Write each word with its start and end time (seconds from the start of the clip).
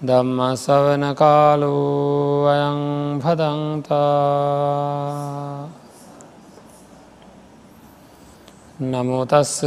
ධම්ම 0.00 0.38
සවන 0.56 1.02
කාලෝ 1.14 2.48
අයං 2.48 2.78
භදන්තා 3.20 4.00
නමුතස්ස 8.82 9.60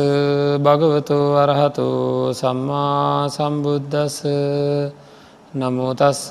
භගවතු 0.60 1.18
අරහතු 1.38 1.88
සම්මා 2.34 3.30
සම්බුද්ධස්ස 3.30 4.18
නමුතස්ස 5.54 6.24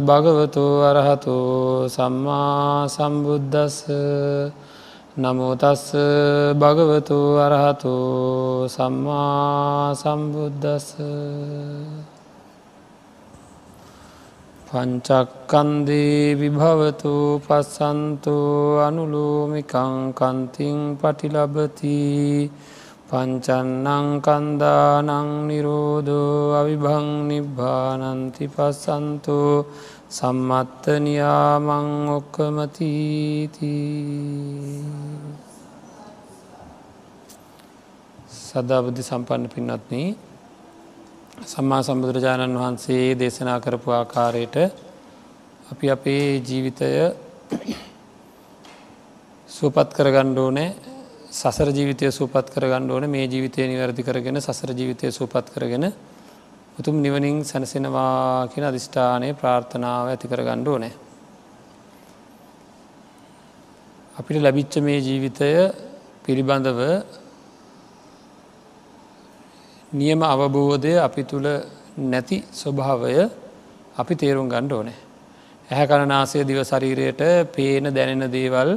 භගවතු 0.00 0.64
අරහතු 0.84 1.36
සම්මා 1.88 2.86
සම්බුද්ධස්ස 2.86 3.90
නමුතස්ස 5.18 5.84
භගවතු 6.54 7.18
අරහතු 7.40 7.94
සම්මා 8.68 9.94
සම්බුද්ධස්ස 9.96 10.94
පංචක්කන්දේ 14.72 16.32
විභවතු 16.32 17.14
පස්සන්තු 17.38 18.36
අනුලෝමිකං 18.80 19.96
කන්තිං 20.16 20.78
පටිලබති 20.96 21.98
පංචන්නං 23.06 24.06
කන්දානං 24.24 25.10
නිරෝධෝ 25.44 26.56
අවිභං 26.56 27.08
නිබ්බානන්ති 27.28 28.48
පස්සන්තු 28.48 29.38
සම්මත්ත 30.10 30.84
නියාමං 31.04 31.88
ඔක්කමතීති 32.10 33.76
සදාබුද්ධි 38.42 39.02
සම්පන්න 39.04 39.50
පින්නත්න්නේ 39.52 40.31
සම්මා 41.42 41.82
සම්බුදුරජාණන් 41.82 42.56
වහන්සේ 42.56 43.16
දේශනා 43.16 43.58
කරපු 43.60 43.90
ආකාරයට 43.90 44.56
අපි 45.72 45.86
අපේ 45.90 46.26
ජීවිතය 46.40 46.88
සූපත් 49.48 49.90
කරගණ්ඩ 49.92 50.38
ඕනෑ 50.38 50.68
සසර 51.32 51.68
ජීවිතය 51.70 52.10
සූපත් 52.10 52.46
කරගන්න 52.48 52.90
ඕන 52.90 53.06
මේ 53.06 53.26
ජීවිතය 53.26 53.64
නිවැරදි 53.64 54.02
කරගෙන 54.02 54.38
සසර 54.38 54.70
ජීවිතය 54.72 55.10
සූපත් 55.10 55.46
කරගෙන 55.50 55.86
උතුම් 56.78 56.96
නිවනින් 56.98 57.42
සැනසෙනවා 57.42 58.48
කියෙන 58.48 58.68
අධිෂ්ඨානය 58.68 59.32
ප්‍රාර්ථනාව 59.34 60.06
ඇති 60.08 60.28
කරගණ්ඩ 60.28 60.68
ඕනෑ. 60.68 60.92
අපිට 64.16 64.38
ලැබිච්ච 64.38 64.74
මේ 64.78 65.00
ජීවිතය 65.00 65.50
පිළිබඳව 66.22 66.80
නියම 69.92 70.20
අවබෝධය 70.24 70.94
අපි 70.98 71.22
තුළ 71.24 71.46
නැති 72.02 72.36
ස්වභාවය 72.52 73.14
අපි 73.96 74.14
තේරුම් 74.14 74.48
ගණ්ඩ 74.48 74.72
ඕනෑ. 74.72 74.96
ඇහැ 75.68 75.86
කරනාසය 75.86 76.44
දිව 76.44 76.58
ශරීරයට 76.62 77.22
පේන 77.52 77.84
දැනෙන 77.90 78.24
දේවල් 78.30 78.70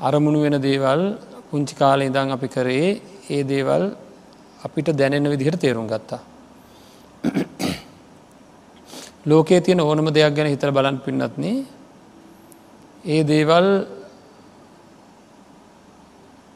අරමුණු 0.00 0.40
වෙන 0.44 0.56
දේවල් 0.60 1.00
පුංචි 1.50 1.74
කාල 1.74 2.00
ඉඳං 2.00 2.30
අපි 2.30 2.48
කරේ 2.48 2.88
ඒ 3.28 3.42
දේවල් 3.44 3.82
අපිට 4.62 4.88
දැනෙන 4.92 5.26
විදිහට 5.26 5.58
තේරුම් 5.58 5.86
ගත්තා. 5.86 6.20
ලෝකයේ 9.24 9.60
තියෙන 9.60 9.80
ඕනම 9.80 10.08
දෙයක් 10.08 10.32
ගැන 10.32 10.48
හිතර 10.48 10.70
බලන් 10.70 10.98
පින්නත්න 10.98 11.44
ඒ 13.04 13.22
දේවල් 13.24 13.66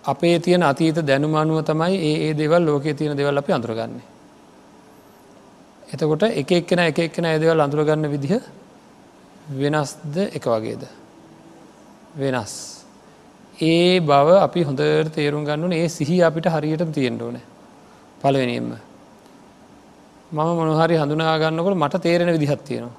අපේ 0.05 0.39
තියෙන 0.39 0.63
අතීත 0.63 0.97
දැනුම 0.97 1.35
අනුව 1.35 1.65
තමයි 1.65 1.97
ඒ 1.99 2.35
දේවල් 2.35 2.65
ලෝකයේ 2.65 2.95
තියෙන 2.95 3.17
දෙවල් 3.17 3.39
අපි 3.39 3.53
අඳුරගන්නේ. 3.53 4.03
එතකොට 5.89 6.23
එක 6.23 6.53
එක්කෙන 6.53 6.79
එක 6.81 6.99
එක්කෙන 6.99 7.25
ඇදවල් 7.25 7.61
අඳුරගන්න 7.61 8.11
විදිහ 8.11 8.41
වෙනස්ද 9.51 10.17
එක 10.29 10.45
වගේද. 10.45 10.83
වෙනස්. 12.15 12.85
ඒ 13.59 14.01
බව 14.01 14.29
අපි 14.39 14.63
හොඳට 14.63 15.13
තේරුම් 15.15 15.45
ගන්නුන 15.45 15.73
ඒ 15.73 15.89
සිහි 15.89 16.23
අපිට 16.23 16.47
හරියට 16.47 16.83
තියෙන්ට 16.93 17.23
ඕන 17.23 17.39
පලවෙනීම. 18.21 18.73
මම 20.33 20.51
මොනහරි 20.59 20.97
හඳුනාගන්නකොට 20.97 21.77
මට 21.77 22.03
තේරෙන 22.03 22.33
විදිහත් 22.33 22.65
තියෙනවා. 22.65 22.97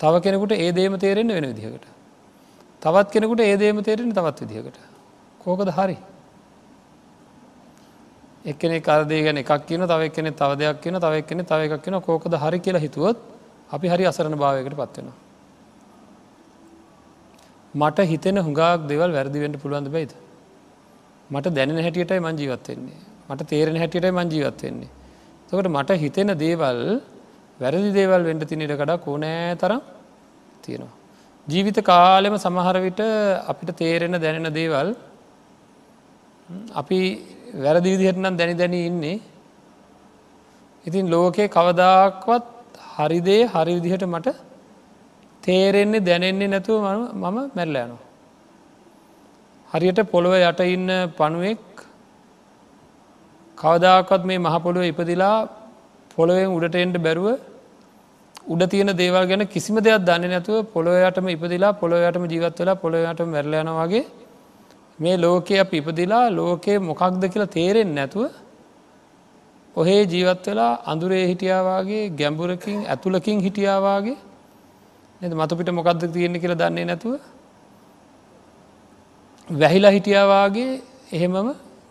තව 0.00 0.14
කෙනෙකුට 0.20 0.52
ඒ 0.54 0.72
දේම 0.72 0.98
තේරෙන්න 0.98 1.28
වෙන 1.28 1.46
විදිහකට. 1.46 1.84
තවත් 2.82 3.08
කෙනෙකුට 3.10 3.40
ඒ 3.40 3.56
දේම 3.56 3.82
තේරෙන 3.82 4.10
තවත් 4.10 4.40
විදිහකට. 4.42 4.91
කෝකද 5.44 5.70
හරි 5.70 5.96
එක්කෙනෙ 8.44 8.80
කරදේ 8.80 9.22
ගැන 9.24 9.38
එකක් 9.38 9.52
කියන 9.66 9.82
තව 9.84 10.00
එක්කෙනෙ 10.08 10.30
තව 10.32 10.50
දෙයක් 10.56 10.80
කියන 10.82 10.96
තව 10.96 11.12
එක්කෙනෙ 11.22 11.42
තව 11.44 11.60
එකක් 11.66 11.82
කියන 11.84 11.96
කෝකද 12.00 12.34
හරි 12.36 12.58
කියලා 12.58 12.84
හිතුවොත් 12.86 13.16
අපි 13.70 13.86
හරි 13.88 14.04
අසරණ 14.04 14.36
භාවයකට 14.36 14.74
පත්වෙනවා. 14.74 15.16
මට 17.74 17.98
හිතෙන 18.04 18.36
හුඟක් 18.38 18.88
දෙවල් 18.88 19.10
වැරදිවෙන්ට 19.12 19.56
පුළුවන්ද 19.62 19.88
බයිද. 19.88 20.12
මට 21.30 21.54
දැනෙන 21.56 21.78
හැටියටයි 21.78 22.20
මං 22.20 22.36
ජීවත්වෙන්නේ 22.36 22.98
මට 23.28 23.46
තේරෙන 23.46 23.76
හැටියටයි 23.76 24.12
මං 24.12 24.28
ජීවත්වෙන්නේ. 24.28 24.90
තකට 25.48 25.68
මට 25.68 25.90
හිතෙන 26.02 26.30
දේවල් 26.36 26.80
වැරදි 27.60 27.90
දේවල් 27.92 28.22
වෙන්ඩ 28.28 28.44
තිනට 28.50 28.74
කඩා 28.74 28.98
කෝනෑ 28.98 29.54
තරම් 29.56 29.80
තියෙනවා. 30.64 30.92
ජීවිත 31.46 31.78
කාලෙම 31.84 32.34
සමහර 32.36 32.76
විට 32.86 33.00
අපිට 33.46 33.70
තේරෙන 33.76 34.18
දැනෙන 34.18 34.52
දේවල් 34.52 34.90
අපි 36.74 37.00
වැරදි 37.56 37.88
විදිහට 37.92 38.18
නම් 38.18 38.34
දැනි 38.36 38.54
දැන 38.54 38.74
ඉන්නේ 38.80 39.16
ඉතින් 40.86 41.10
ලෝකයේ 41.10 41.48
කවදාක්වත් 41.48 42.46
හරිදේ 42.96 43.42
හරි 43.46 43.72
විදිහට 43.78 44.04
මට 44.06 44.28
තේරෙන්නේ 45.42 46.00
දැනෙන්නේ 46.00 46.48
නැතුව 46.48 46.76
මම 46.82 47.22
මැරල 47.22 47.76
යනවා. 47.76 48.00
හරියට 49.70 50.00
පොළොව 50.04 50.34
යට 50.40 50.60
ඉන්න 50.66 50.90
පණුවෙක් 51.18 51.62
කවදාකත් 53.58 54.22
මේ 54.24 54.38
මහපොළුව 54.38 54.84
ඉපදිලා 54.84 55.36
පොළොවෙන් 56.10 56.54
උඩට 56.56 56.76
එන්ට 56.76 56.98
බැරුව 56.98 57.28
උඩ 58.44 58.62
තියෙන 58.66 58.90
දේවල් 58.94 59.24
ගැන 59.26 59.44
කිසිම 59.46 59.76
දෙයක් 59.78 60.02
දන්න 60.02 60.30
නැතුව 60.30 60.66
පොළොයටම 60.66 61.26
ඉපදිලා 61.28 61.72
පොළොයටම 61.74 62.24
ජීවත් 62.26 62.58
වෙලා 62.60 62.76
පොළොයට 62.76 63.20
මැරලයන 63.26 63.70
වගේ 63.78 64.04
මේ 64.98 65.16
ලෝකය 65.16 65.58
අප 65.58 65.72
ඉපදිලා 65.72 66.26
ලෝකයේ 66.30 66.78
මොකක්ද 66.80 67.22
කියලා 67.24 67.46
තේරෙන් 67.48 67.90
නැතුව 67.94 68.30
ඔහේ 69.74 70.02
ජීවත් 70.04 70.46
වෙලා 70.46 70.72
අඳුරේ 70.86 71.24
හිටියාවගේ 71.26 72.04
ගැඹුරකින් 72.10 72.80
ඇතුළකින් 72.86 73.38
හිටියාවගේ 73.40 74.18
නද 75.20 75.32
මතුපිට 75.34 75.70
මොකක්ද 75.70 76.02
තියෙන්නේ 76.08 76.40
කියලා 76.40 76.60
දන්නේ 76.62 76.84
නැතුව 76.84 77.14
වැහිලා 79.48 79.90
හිටියාවගේ 79.90 80.70
එහෙමම 81.12 81.48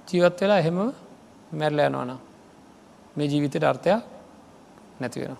ජීවත් 0.07 0.41
වෙලා 0.41 0.59
එහෙම 0.59 0.79
මැරල 1.51 1.79
යනවන 1.81 2.11
මේ 3.15 3.27
ජීවිතයට 3.27 3.63
අර්ථයක් 3.63 4.03
නැතිවෙන. 4.99 5.37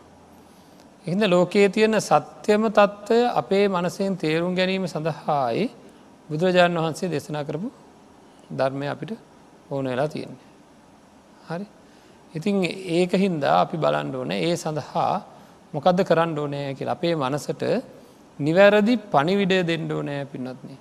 එහිද 1.06 1.22
ලෝකයේ 1.26 1.70
තියෙන 1.70 1.96
සත්‍යම 2.02 2.64
තත්ත්වය 2.70 3.20
අපේ 3.34 3.66
මනසෙන් 3.70 4.18
තේරුම් 4.18 4.56
ගැනීම 4.56 4.88
සඳහායි 4.88 5.66
බුදුරජාණන් 6.32 6.78
වහන්සේ 6.78 7.10
දෙසනා 7.10 7.44
කරපු 7.44 7.68
ධර්මය 8.52 8.88
අපිට 8.88 9.12
ඕන 9.70 9.86
වෙලා 9.86 10.08
තියෙන්නේ. 10.08 10.50
හරි 11.48 11.66
ඉතින් 12.34 12.56
ඒක 12.90 13.12
හින්දා 13.16 13.56
අපි 13.64 13.78
බලන්ඩ 13.78 14.16
ඕන 14.16 14.32
ඒ 14.34 14.54
සඳහා 14.56 15.16
මොකක්ද 15.74 16.00
කරන්න 16.04 16.38
ඕනෑ 16.38 16.72
කිය 16.74 16.90
අපේ 16.90 17.14
මනසට 17.16 17.64
නිවැරදි 18.40 18.94
පනිවිඩය 19.10 19.60
දෙන්න 19.64 19.92
ඕනෑ 19.92 20.24
පින්නත්න්නේ. 20.26 20.80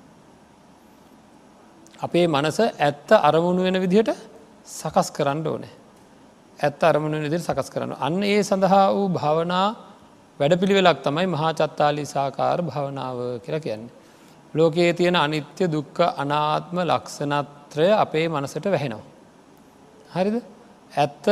අපේ 2.01 2.27
මනස 2.29 2.59
ඇත්ත 2.61 3.09
අරමුණු 3.21 3.63
වෙන 3.63 3.79
විදිහට 3.81 4.11
සකස් 4.69 5.09
කරන්න 5.11 5.47
ඕනෑ. 5.47 5.75
ඇත්ත 6.59 6.83
අරමුණ 6.83 7.17
විදිර 7.19 7.41
සකස් 7.41 7.69
කරන්න. 7.71 7.93
අන්න 7.99 8.23
ඒ 8.25 8.43
සඳහා 8.43 8.87
වූ 8.95 9.09
භාවනා 9.11 9.69
වැඩපිළිවෙලක් 10.41 10.99
තමයි 11.03 11.27
මහා 11.27 11.53
චත්තාලි 11.53 12.05
සාකාර 12.07 12.59
භාවනාව 12.63 13.19
කියලා 13.45 13.61
කියන්නේ. 13.61 14.00
ලෝකයේ 14.55 14.93
තියෙන 14.93 15.17
අනිත්‍ය 15.17 15.65
දුක්ක 15.67 15.99
අනාත්ම 16.17 16.77
ලක්ෂණත්‍රය 16.83 17.89
අපේ 17.95 18.29
මනසට 18.29 18.67
වැහෙනවා. 18.67 19.05
හරිද 20.11 20.37
ඇත්ත 20.93 21.27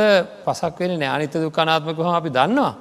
පසක් 0.45 0.79
වෙන 0.79 0.93
නෑනිත්‍ය 0.97 1.37
දුක්කනාත්මක 1.37 1.97
හම 1.97 2.13
අපි 2.13 2.29
දන්නවා 2.29 2.73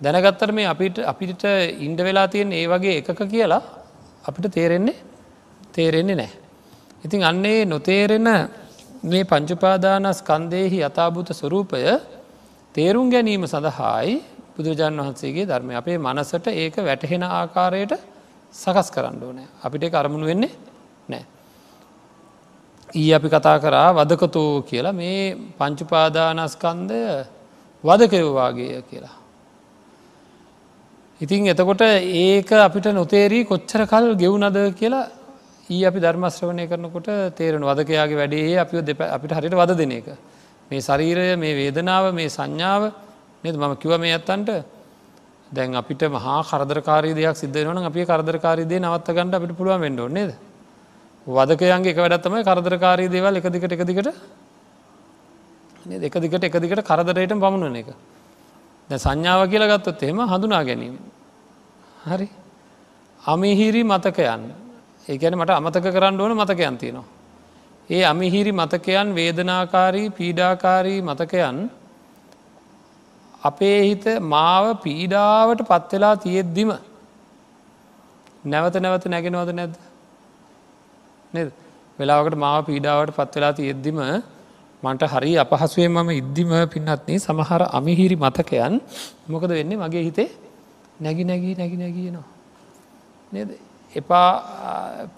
දැනගත්තර 0.00 0.52
මේ 0.52 0.66
අපිට 0.66 0.98
අපිට 1.04 1.42
ඉන්ඩ 1.78 2.00
වෙලා 2.00 2.28
තියෙන 2.28 2.52
ඒ 2.52 2.66
වගේ 2.66 2.98
එකක 3.00 3.20
කියලා 3.26 3.62
අපිට 4.24 4.46
තේරෙන්නේ 4.50 4.96
තේරෙන්නේ 5.72 6.16
නෑ. 6.16 6.32
ඉතින් 7.04 7.22
අන්නේ 7.22 7.64
නොතේරෙන 7.64 8.28
මේ 9.04 9.24
පංචුපාදානස් 9.24 10.22
කන්දයෙහි 10.22 10.78
යථභූත 10.80 11.30
ස්වරූපය 11.32 11.82
තේරුම් 12.74 13.10
ගැනීම 13.10 13.44
සඳහායි 13.44 14.14
බුදුරජාණන් 14.54 15.00
වහන්සේගේ 15.00 15.44
ධර්මය 15.44 15.74
අපේ 15.74 15.98
මනසට 15.98 16.46
ඒක 16.54 16.76
වැටහෙන 16.78 17.24
ආකාරයට 17.24 17.92
සකස් 18.52 18.88
කරන්න 18.94 19.22
ඕනෑ 19.22 19.48
අපිට 19.62 19.84
කරමුණු 19.88 20.26
වෙන්නේ 20.26 20.52
නෑ. 21.08 21.24
ඊ 22.90 23.12
අපි 23.12 23.28
කතා 23.28 23.56
කරා 23.58 23.88
වදකතෝ 23.92 24.62
කියලා 24.62 24.92
මේ 24.94 25.36
පංචුපාදානස්කන්දය 25.58 27.00
වදකයවාගේ 27.84 28.82
කියලා. 28.82 29.16
ඉතින් 31.20 31.46
එතකොට 31.46 31.80
ඒක 31.80 32.50
අපිට 32.58 32.86
නොතේරී 32.92 33.44
කොච්චර 33.44 33.86
කල් 33.86 34.14
ගෙවුනද 34.14 34.58
කියලා 34.74 35.06
ඊ 35.68 35.84
අපි 35.84 35.98
ධර්මශ්‍රවනය 35.98 36.66
කරනකොට 36.66 37.08
තේරෙන 37.36 37.62
වදකයාගේ 37.62 38.16
වැඩේ 38.16 38.58
අපි 38.58 38.82
දෙප 38.82 39.00
අපිට 39.06 39.32
හරිට 39.32 39.54
වද 39.54 39.72
දෙන 39.74 39.92
එක. 39.92 40.08
මේ 40.70 40.80
ශරීරය 40.80 41.26
මේ 41.36 41.54
වේදනාව 41.54 42.12
මේ 42.12 42.28
සංඥාව 42.28 42.82
නද 43.44 43.56
මම 43.56 43.74
කිව 43.76 43.92
මේ 43.98 44.12
ඇත්තන්ට 44.12 44.50
දැන් 45.52 45.74
අපිට 45.74 46.02
මහා 46.08 46.42
කරදරකාරී 46.42 47.14
දෙයක් 47.14 47.36
සිද්ධවන 47.36 47.84
අපි 47.84 48.04
කරදරකාරීදේ 48.04 48.80
නවත්ත 48.80 49.08
ගන්නට 49.08 49.34
අපිට 49.34 49.56
පුළුවන් 49.56 49.80
වෙන්ඩ 49.80 50.00
නේද? 50.10 50.32
වදකයන්ගේ 51.26 51.92
එක 51.92 51.98
වැඩත්තමයි 51.98 52.44
කරදරකාරී 52.44 53.08
දේවල් 53.08 53.36
එක 53.36 53.46
දිකට 53.46 53.72
එක 53.72 53.84
දිකට 53.84 54.08
එක 55.86 56.14
දිකට 56.14 56.44
එක 56.44 56.56
දිකට 56.56 56.82
කරදරයට 56.82 57.34
පමුණන 57.34 57.76
එක. 57.76 57.88
ද 58.90 58.92
සංඥාව 58.96 59.50
කියලා 59.50 59.70
ගත්තොත් 59.72 60.02
එහෙම 60.02 60.20
හඳුනා 60.22 60.64
ගැනීම. 60.64 60.96
හරි. 62.04 62.28
අමිහිරි 63.22 63.82
මතකයන්. 63.84 64.42
ඒකැන 65.08 65.34
මට 65.36 65.50
අමතක 65.50 65.86
කරන්න 65.86 66.20
ඕන 66.20 66.32
මතකයන් 66.34 66.78
තියෙනවා. 66.78 67.04
ඒ 67.90 68.04
අමිහිරි 68.04 68.52
මතකයන් 68.52 69.14
වේදනාකාරී 69.14 70.10
පීඩාකාරී 70.10 71.02
මතකයන් 71.02 71.70
අපේ 73.42 73.78
හිත 73.82 74.04
මාව 74.24 74.64
පීඩාවට 74.84 75.62
පත්වෙලා 75.62 76.14
තියෙද්දිම 76.16 76.70
නැවත 78.44 78.76
නැවත 78.76 79.04
නැගෙනවද 79.06 79.50
නැද්ද? 79.54 79.74
නද? 81.34 81.48
වෙලාවකට 81.98 82.36
මාව 82.36 82.60
පීඩාවට 82.68 83.16
පත්වෙලා 83.16 83.52
තියෙද්දිම 83.52 83.98
මට 84.82 85.10
හරි 85.12 85.32
අපහසුවේ 85.38 85.88
මම 85.88 86.10
ඉද්දිම 86.12 86.52
පින්නත්න්නේ 86.72 87.18
සමහර 87.18 87.62
අමිහිරි 87.70 88.16
මතකයන් 88.16 88.80
මොකද 89.28 89.50
වෙන්නේ? 89.50 89.76
මගේ 89.76 90.04
හිතේ 90.08 90.30
නැගි 91.00 91.24
නැගී 91.24 91.54
නැගි 91.54 91.76
නැගියනවා 91.76 92.28
නද? 93.32 93.50
එපා 93.92 94.30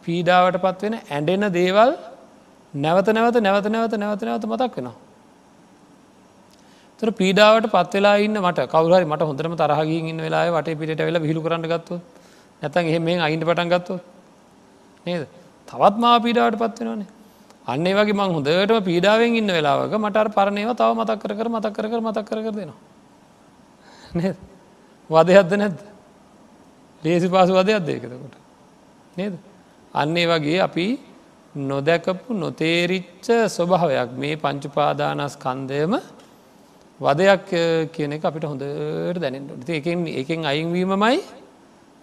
පීඩාවට 0.04 0.58
පත්වෙන 0.64 0.94
ඇඩෙන 0.98 1.46
දේවල් 1.52 1.90
නැවත 2.74 3.08
නැවත 3.08 3.36
නැවත 3.38 3.66
නැවත 3.68 3.94
නැවත 3.94 4.22
නැවත 4.22 4.46
මතක් 4.46 4.76
වෙනවා. 4.76 4.96
තර 7.04 7.12
පීඩාවට 7.12 7.68
පත්වෙලා 7.68 8.16
ඉන්න 8.18 8.36
මට. 8.38 8.66
කවුරහරි 8.66 9.04
මට 9.04 9.22
හොඳරම 9.22 9.56
තරහගින් 9.56 10.08
ඉන්න 10.08 10.20
වෙලා 10.20 10.44
වට 10.50 10.78
පිට 10.78 11.00
වෙලා 11.00 11.20
විහිලු 11.20 11.42
කරන්න 11.42 11.66
ගත්තු 11.66 12.00
නැතන් 12.62 12.86
එහෙම 12.86 13.08
අයින්ට 13.20 13.44
පටන් 13.44 13.70
ගත්තු 13.70 14.00
නේද? 15.06 15.26
තවත් 15.68 15.94
මා 15.98 16.16
පීඩාවට 16.20 16.58
පත්වෙනවානේ 16.58 17.08
අන්න 17.66 17.84
වගේ 17.90 18.12
මං 18.12 18.30
හොඳටම 18.30 18.82
පීඩාවෙන් 18.82 19.36
ඉන්න 19.36 19.48
වෙලාවක 19.48 19.94
මටර 19.96 20.28
පරණයව 20.30 20.70
තව 20.72 20.90
මතක් 20.94 21.18
කර 21.18 21.32
කර 21.34 21.48
මතක් 21.48 21.72
කර 21.72 21.86
කර 21.88 22.00
මතක් 22.00 22.24
කර 22.24 22.40
කර 22.40 22.52
දෙනවා. 22.52 22.78
නේද? 24.14 24.36
වදයක්ද 25.10 25.56
නැද්ද? 25.56 25.80
ලේසි 27.02 27.28
පාසු 27.28 27.52
වදයක්ද 27.52 27.88
ඒකතකොට 27.88 28.36
නේද? 29.16 29.34
අන්නේ 29.94 30.26
වගේ 30.26 30.60
අපි 30.60 30.86
නොදැකපු 31.54 32.34
නොතේරිච්ච 32.34 33.28
ස්වභාවයක් 33.48 34.12
මේ 34.14 34.36
පංචුපාදානස් 34.36 35.36
කන්දයම 35.36 35.94
වදයක් 37.00 37.48
කියන 37.92 38.12
එක 38.12 38.24
අපිට 38.24 38.44
හොඳට 38.44 39.18
දැනෙන්ට 39.18 39.68
එකෙන් 39.70 40.06
එකෙන් 40.06 40.44
අයින්වීමමයි 40.44 41.18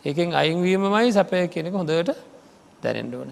එකෙන් 0.06 0.34
අයින්වීමමයි 0.34 1.14
සැපය 1.14 1.48
කියනෙක 1.48 1.74
හොඳට 1.74 2.12
දැනෙන්ඩ 2.84 3.14
ඕන. 3.16 3.32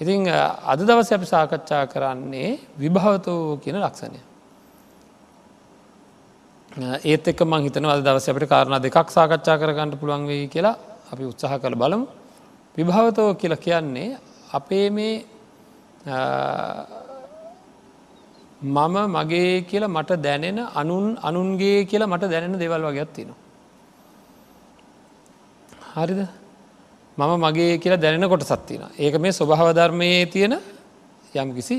ඉතිං 0.00 0.26
අද 0.28 0.80
දවස 0.80 1.12
අපි 1.12 1.26
සාකච්ඡා 1.26 1.86
කරන්නේ 1.86 2.58
විභාවතෝ 2.78 3.60
කියන 3.62 3.78
ලක්ෂණය. 3.78 4.20
ඒත් 7.04 7.28
එක් 7.28 7.40
මං 7.40 7.62
හිතන 7.62 7.86
අද 7.86 8.02
දවස 8.02 8.28
අපට 8.28 8.48
කාරණ 8.48 8.82
දෙකක් 8.82 9.08
සාකච්ඡා 9.08 9.56
කරගන්නට 9.56 10.00
පුළුවන් 10.00 10.26
වෙයි 10.26 10.48
කියලා 10.48 10.76
අපි 11.12 11.24
උත්සාහ 11.24 11.58
කළ 11.62 11.76
බලමු. 11.76 12.06
විභාවතෝ 12.76 13.34
කියලා 13.34 13.62
කියන්නේ 13.66 14.18
අපේ 14.52 14.90
මේ 14.90 15.24
මම 18.62 18.96
මගේ 19.08 19.66
කියලා 19.68 19.88
මට 19.88 20.22
දැනෙන 20.22 20.58
අනුන් 20.74 21.18
අනුන්ගේ 21.22 21.84
කියලා 21.84 22.06
මට 22.06 22.30
දැනෙන 22.30 22.58
දෙවල් 22.58 22.82
වගේත් 22.82 23.12
තියෙනවා. 23.12 23.40
හරිද 25.94 26.20
මම 27.18 27.32
මගේ 27.44 27.78
කියලා 27.78 28.00
දැනෙන 28.00 28.28
කොට 28.28 28.42
සත්තින. 28.42 28.82
ඒක 28.98 29.14
මේ 29.20 29.32
ස්වභාවධර්මයේ 29.32 30.26
තියෙන 30.26 30.54
යම් 31.34 31.54
කිසි 31.54 31.76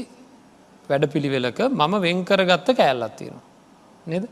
වැඩ 0.89 1.05
පිළිවෙලක 1.13 1.59
මම 1.69 1.93
වෙන්කරගත්ත 2.05 2.67
කෑල්ලත් 2.79 3.15
තියෙනවා. 3.17 3.45
නද 4.07 4.25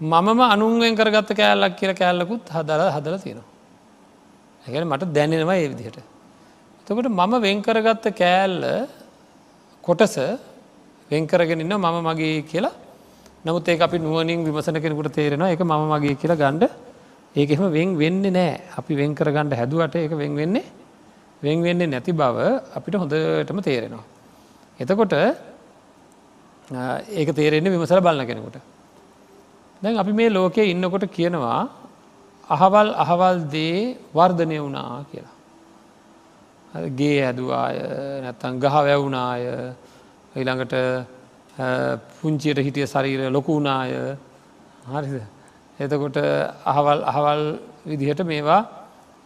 මමම 0.00 0.40
අනුන්වෙන් 0.44 0.96
කරගත්ත 0.96 1.30
කෑල්ලක් 1.36 1.76
කියල 1.76 1.92
කෑල්ලකුත් 1.94 2.48
හදල 2.48 2.82
හදල 2.94 3.16
තියෙනවා. 3.18 3.48
ඇගැන 4.64 4.88
මට 4.88 5.12
දැනෙනවා 5.12 5.56
ඒ 5.56 5.68
විදිහට. 5.68 5.98
එතකොට 6.80 7.08
මම 7.10 7.32
වෙන්කරගත්ත 7.42 8.04
කෑල්ල 8.14 8.62
කොටස 9.84 10.16
වෙන්කරගෙන 11.10 11.60
ඉන්න 11.60 11.74
මම 11.74 11.98
මගේ 12.02 12.42
කියලා 12.44 12.74
නමුත් 13.44 13.68
ඒ 13.68 13.78
අපි 13.78 13.98
නුවනින් 13.98 14.44
විමසන 14.44 14.76
කෙනෙකුට 14.76 15.12
තේරෙනවා 15.12 15.50
එක 15.50 15.60
මම 15.62 15.82
මගේ 15.92 16.14
කියලා 16.14 16.36
ගණ්ඩ 16.36 16.64
ඒකෙම 17.34 17.70
වෙන් 17.70 17.96
වෙන්න 17.96 18.22
නෑ 18.30 18.50
අපි 18.78 18.92
වෙන්කර 18.94 19.28
ගණ්ඩ 19.28 19.54
හැදුවට 19.54 19.96
එක 19.98 20.12
වෙන් 20.12 20.34
වෙන්නේ 20.34 20.64
වෙන් 21.42 21.62
වෙන්නේ 21.62 21.86
නැති 21.86 22.12
බව 22.12 22.38
අපිට 22.74 22.94
හොඳටම 22.94 23.60
තේරෙනවා. 23.60 24.04
එතකොට 24.80 25.14
ඒක 27.12 27.28
තේරෙන්නේ 27.30 27.70
විමසල 27.70 28.00
බලන 28.00 28.26
කෙනෙකුට. 28.26 28.58
දැන් 29.82 29.98
අපි 29.98 30.12
මේ 30.12 30.30
ලෝකයේ 30.30 30.70
ඉන්නකොට 30.70 31.04
කියනවා 31.08 31.60
අහවල් 32.48 32.88
අහවල් 32.96 33.36
දේ 33.50 33.96
වර්ධනය 34.12 34.58
වුණා 34.58 35.04
කියලා. 35.10 35.34
ගේ 36.90 37.18
ඇදවාය 37.22 37.76
නැත්තන් 38.22 38.54
ගහ 38.58 38.74
වැැවුනාය 38.76 39.42
ඊළඟට 40.34 40.74
පුංචියට 42.18 42.58
හිටිය 42.58 42.86
ශරීර 42.86 43.30
ලොකුුණාය 43.30 43.92
හරිද 44.86 45.22
එතකොට 45.78 46.16
අහවල් 46.66 47.00
අහවල් 47.04 47.42
විදිහට 47.86 48.20
මේවා 48.22 48.62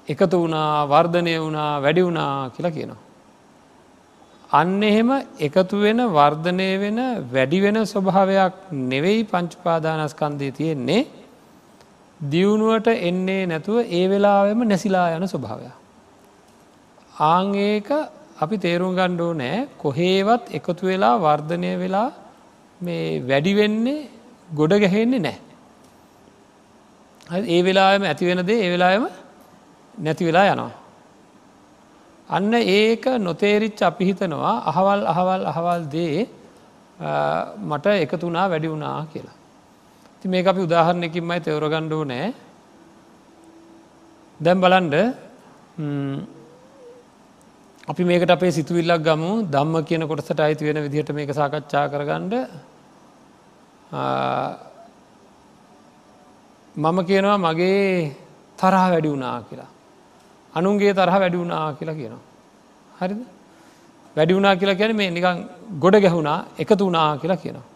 එකතු 0.09 0.37
වුණා 0.39 0.87
වර්ධනය 0.87 1.35
වුණා 1.39 1.71
වැඩි 1.79 2.03
වුණා 2.03 2.51
කියලා 2.51 2.71
කියනවා. 2.71 3.01
අන්න 4.51 4.83
එහෙම 4.83 5.11
එකතු 5.39 5.77
වෙන 5.79 6.01
වර්ධනය 6.11 6.69
වෙන 6.79 6.99
වැඩි 7.33 7.59
වෙන 7.61 7.77
ස්වභාවයක් 7.85 8.55
නෙවෙයි 8.85 9.25
පංචුපාදානස්කන්දය 9.25 10.49
තියෙන්නේ 10.51 11.03
දියුණුවට 12.21 12.89
එන්නේ 13.01 13.43
නැතුව 13.47 13.77
ඒ 13.91 14.05
වෙලාවෙම 14.09 14.61
නැසිලා 14.65 15.09
යන 15.17 15.27
ස්වභාවයක්. 15.27 15.75
ආංඒක 17.15 17.89
අපි 18.39 18.57
තේරුම් 18.65 18.93
ගණ්ඩෝ 18.99 19.33
නෑ 19.41 19.69
කොහේවත් 19.83 20.45
එකතු 20.59 20.91
වෙලා 20.91 21.15
වර්ධනය 21.25 21.71
වෙලා 21.83 22.09
මේ 22.81 23.05
වැඩිවෙන්නේ 23.29 24.09
ගොඩ 24.59 24.73
ගැහෙන්නේ 24.85 25.25
නෑ. 25.27 25.39
ඒ 27.55 27.61
වෙලාම 27.67 28.03
ඇති 28.11 28.29
වෙනදේ 28.29 28.59
ඒ 28.65 28.71
වෙලාම 28.75 29.05
නැති 29.99 30.29
වෙලා 30.29 30.47
යනවා. 30.53 30.73
අන්න 32.29 32.53
ඒක 32.55 33.05
නොතේරිච් 33.27 33.81
අපි 33.91 34.05
හිතනවා 34.11 34.55
අහවල් 34.71 35.03
අහවල් 35.13 35.43
අහවල් 35.53 35.83
දේ 35.95 36.27
මට 37.71 37.87
එකතුනා 38.05 38.47
වැඩි 38.53 38.73
වුණා 38.73 38.99
කියලා. 39.13 39.37
ති 40.21 40.27
මේ 40.29 40.47
අපි 40.53 40.61
උදාහරණයකින්මයි 40.69 41.41
තෙවරගණ්ඩෝ 41.47 42.05
නෑ 42.13 42.27
දැම් 44.41 44.59
බලන්ඩ 44.63 44.95
අපි 47.89 48.05
මේකට 48.05 48.31
අපේ 48.31 48.51
සිතුවිල්ලක් 48.51 49.03
ගමු 49.03 49.31
දම්ම 49.49 49.77
කියන 49.83 50.03
කොටසට 50.03 50.41
අයිති 50.41 50.65
වෙන 50.65 50.79
විදිහට 50.85 51.11
මේක 51.11 51.31
සාකච්ඡා 51.31 51.85
කරගන්නඩ 51.89 52.35
මම 56.75 56.99
කියනවා 57.03 57.39
මගේ 57.39 58.13
තරහ 58.59 58.85
වැඩි 58.85 59.09
වුණා 59.09 59.37
කියලා. 59.43 59.71
අනුන්ගේ 60.55 60.93
තරහ 60.93 61.15
වැඩි 61.15 61.39
වුණා 61.39 61.65
කියලා 61.73 61.95
කියනවා. 61.95 62.23
හරිද 62.99 63.21
වැඩි 64.17 64.33
වුණා 64.35 64.55
කියලා 64.57 64.79
කියන 64.81 64.95
මේ 64.95 65.11
නිකං 65.11 65.39
ගොඩ 65.81 65.97
ගැහුණා 65.97 66.39
එකතු 66.59 66.83
වුණා 66.83 67.17
කියලා 67.17 67.39
කියනවා. 67.39 67.67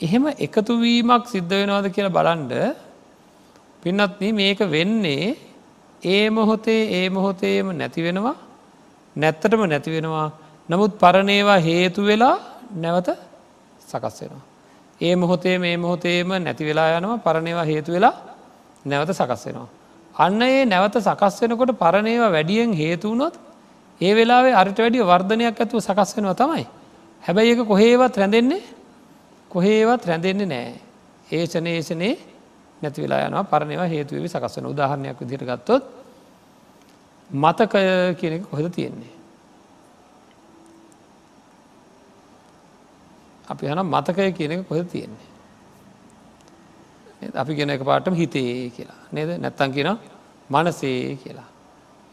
එහෙම 0.00 0.24
එකතුවීමක් 0.38 1.24
සිද්ධ 1.26 1.52
වෙනවාද 1.52 1.90
කියලා 1.90 2.16
බලන්ඩ 2.18 2.54
පින්නත්න 3.82 4.24
මේක 4.32 4.60
වෙන්නේ 4.70 5.36
ඒ 6.02 6.24
මොහොතේ 6.30 6.80
ඒ 6.92 7.06
මොහොතේම 7.10 7.66
නැති 7.74 8.02
වෙනවා 8.02 8.51
නැත්තටම 9.16 9.62
නැති 9.66 9.90
වෙනවා 9.90 10.28
නමුත් 10.68 10.98
පරණේවා 10.98 11.58
හේතු 11.58 12.02
වෙලා 12.02 12.36
නැවත 12.74 13.08
සකස් 13.82 14.16
වෙනවා. 14.22 14.42
ඒ 15.00 15.14
මොහොතේ 15.16 15.56
මේ 15.58 15.76
මොහොතේම 15.76 16.28
නැති 16.38 16.64
වෙලා 16.64 16.98
යනවා 16.98 17.18
පරණේවා 17.18 17.64
හේතු 17.64 17.92
වෙලා 17.92 18.14
නැවත 18.84 19.10
සකස් 19.10 19.42
වෙනවා. 19.46 19.68
අන්න 20.14 20.42
ඒ 20.42 20.64
නැවත 20.64 20.96
සකස් 20.98 21.34
වෙනකොට 21.42 21.72
පරණේවා 21.78 22.30
වැඩියෙන් 22.30 22.72
හේතුවනොත් 22.72 23.34
ඒ 24.00 24.12
වෙලාවේ 24.14 24.54
අරිට 24.54 24.78
වැඩිය 24.78 25.04
වර්ධනයක් 25.04 25.60
ඇතුව 25.60 25.80
සකස් 25.80 26.16
වෙනවා 26.16 26.34
තමයි. 26.34 26.66
හැබැයි 27.22 27.52
එක 27.52 27.66
කොහේවත් 27.66 28.14
රැඳෙන්නේ 28.16 28.62
කොහේවත් 29.50 30.02
රැඳෙන්නේ 30.06 30.46
නෑ. 30.46 30.72
ඒෂන 31.28 31.66
ඒෂනේ 31.66 32.14
නැති 32.82 33.02
වෙලා 33.02 33.26
යනවා 33.28 33.44
පරණවා 33.44 33.86
හේතුවවි 33.86 34.28
සකස් 34.28 34.56
වන 34.56 34.66
උදාහරණයක් 34.66 35.20
විදිට 35.20 35.44
ගත්තොත් 35.44 36.01
මතකය 37.32 38.14
කියන 38.14 38.32
එක 38.32 38.50
කොහෙද 38.50 38.72
තියෙන්නේ. 38.72 39.12
අපි 43.48 43.66
හනම් 43.66 43.86
මතකය 43.88 44.32
කියන 44.32 44.52
එක 44.52 44.68
කොහෙද 44.68 44.88
තියෙන්නේ. 44.88 45.32
අපි 47.32 47.54
ගෙන 47.54 47.70
එක 47.70 47.84
පාටම 47.84 48.14
හිතේ 48.14 48.70
කියලා 48.70 49.00
නේද 49.12 49.38
නැත්තන් 49.38 49.72
කියන 49.72 49.98
මනසේ 50.50 51.16
කියලා. 51.16 51.48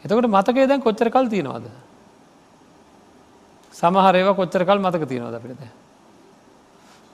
එතකොට 0.04 0.28
මතකේ 0.28 0.66
දැන් 0.66 0.80
කොච්චර 0.80 1.10
කල් 1.10 1.28
තියෙනවාද. 1.28 1.68
සමහරේව 3.74 4.34
කොච්චර 4.36 4.64
කල් 4.64 4.78
මතක 4.78 5.08
තියෙනවද 5.08 5.34
අපිට. 5.34 5.62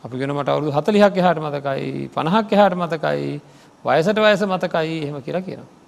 අපි 0.05 0.19
ගෙන 0.19 0.31
මට 0.31 0.49
අවුදු 0.49 0.71
හතලිහක් 0.71 1.17
එහට 1.17 1.41
මතකයි 1.41 2.09
පණහක් 2.09 2.53
එහට 2.53 2.77
මතකයි 2.77 3.41
වයසට 3.85 4.19
වයස 4.19 4.43
මතකයි 4.45 5.03
එහෙම 5.03 5.23
කියලා 5.23 5.43
කියනවා. 5.43 5.86